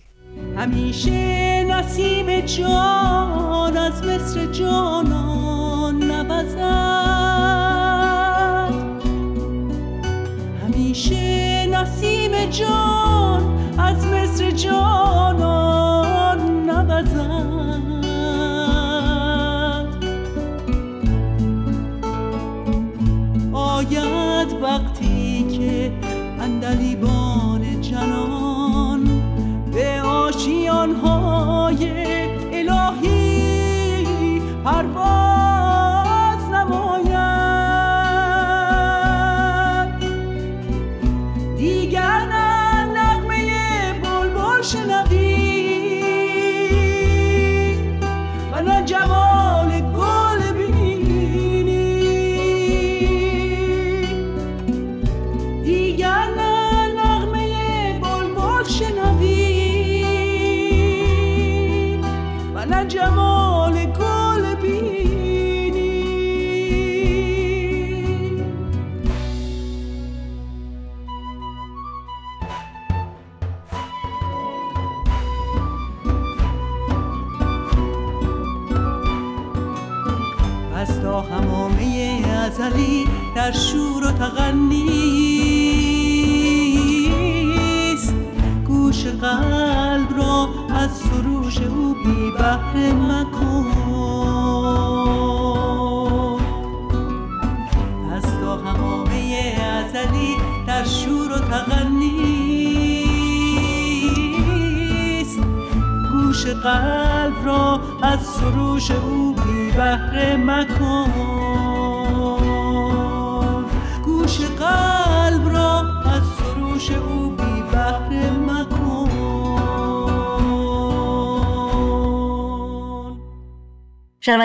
همیشه 0.56 1.59
نسیم 1.80 2.42
جان 2.42 3.78
از 3.78 4.04
مصر 4.04 4.46
جانان 4.46 6.04
نبزد 6.04 6.60
همیشه 10.64 11.66
نسیم 11.68 12.46
جان 12.50 13.60
از 13.78 14.06
مصر 14.08 14.52
جانان 14.52 16.40
نبزد 16.70 17.80
آید 23.54 24.54
وقتی 24.62 25.48
که 25.58 25.92
اندلیبان 26.40 27.19
آشیانهای 30.80 32.19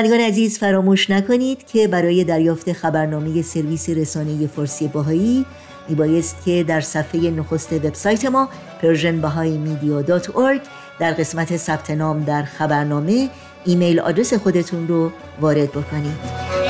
شنوندگان 0.04 0.28
عزیز 0.28 0.58
فراموش 0.58 1.10
نکنید 1.10 1.66
که 1.66 1.88
برای 1.88 2.24
دریافت 2.24 2.72
خبرنامه 2.72 3.42
سرویس 3.42 3.88
رسانه 3.88 4.46
فارسی 4.46 4.88
باهایی 4.88 5.46
میبایست 5.88 6.36
که 6.44 6.64
در 6.68 6.80
صفحه 6.80 7.30
نخست 7.30 7.72
وبسایت 7.72 8.24
ما 8.24 8.48
persianbahaimedia.org 8.82 10.60
در 10.98 11.12
قسمت 11.12 11.56
ثبت 11.56 11.90
نام 11.90 12.24
در 12.24 12.42
خبرنامه 12.42 13.30
ایمیل 13.64 14.00
آدرس 14.00 14.34
خودتون 14.34 14.88
رو 14.88 15.10
وارد 15.40 15.70
بکنید. 15.70 16.63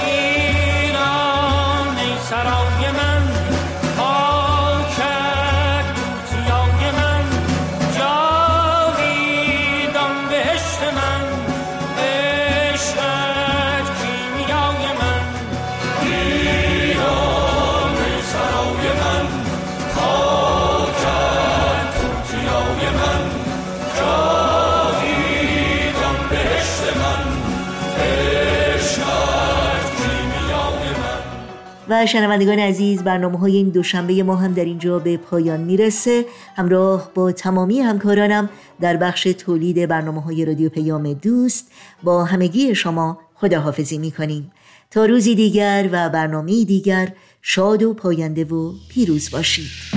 و 31.89 32.07
شنوندگان 32.07 32.59
عزیز 32.59 33.03
برنامه 33.03 33.39
های 33.39 33.57
این 33.57 33.68
دوشنبه 33.68 34.22
ما 34.22 34.37
هم 34.37 34.53
در 34.53 34.64
اینجا 34.64 34.99
به 34.99 35.16
پایان 35.16 35.61
می‌رسه. 35.61 36.24
همراه 36.57 37.11
با 37.14 37.32
تمامی 37.32 37.80
همکارانم 37.80 38.49
در 38.80 38.97
بخش 38.97 39.22
تولید 39.22 39.89
برنامه 39.89 40.22
های 40.22 40.45
رادیو 40.45 40.68
پیام 40.68 41.12
دوست 41.12 41.72
با 42.03 42.24
همگی 42.24 42.74
شما 42.74 43.18
خداحافظی 43.35 43.99
می‌کنیم. 43.99 44.53
تا 44.91 45.05
روزی 45.05 45.35
دیگر 45.35 45.89
و 45.93 46.09
برنامه 46.09 46.64
دیگر 46.64 47.12
شاد 47.43 47.82
و 47.82 47.95
پاینده 47.95 48.45
و 48.45 48.72
پیروز 48.89 49.30
باشید. 49.30 49.93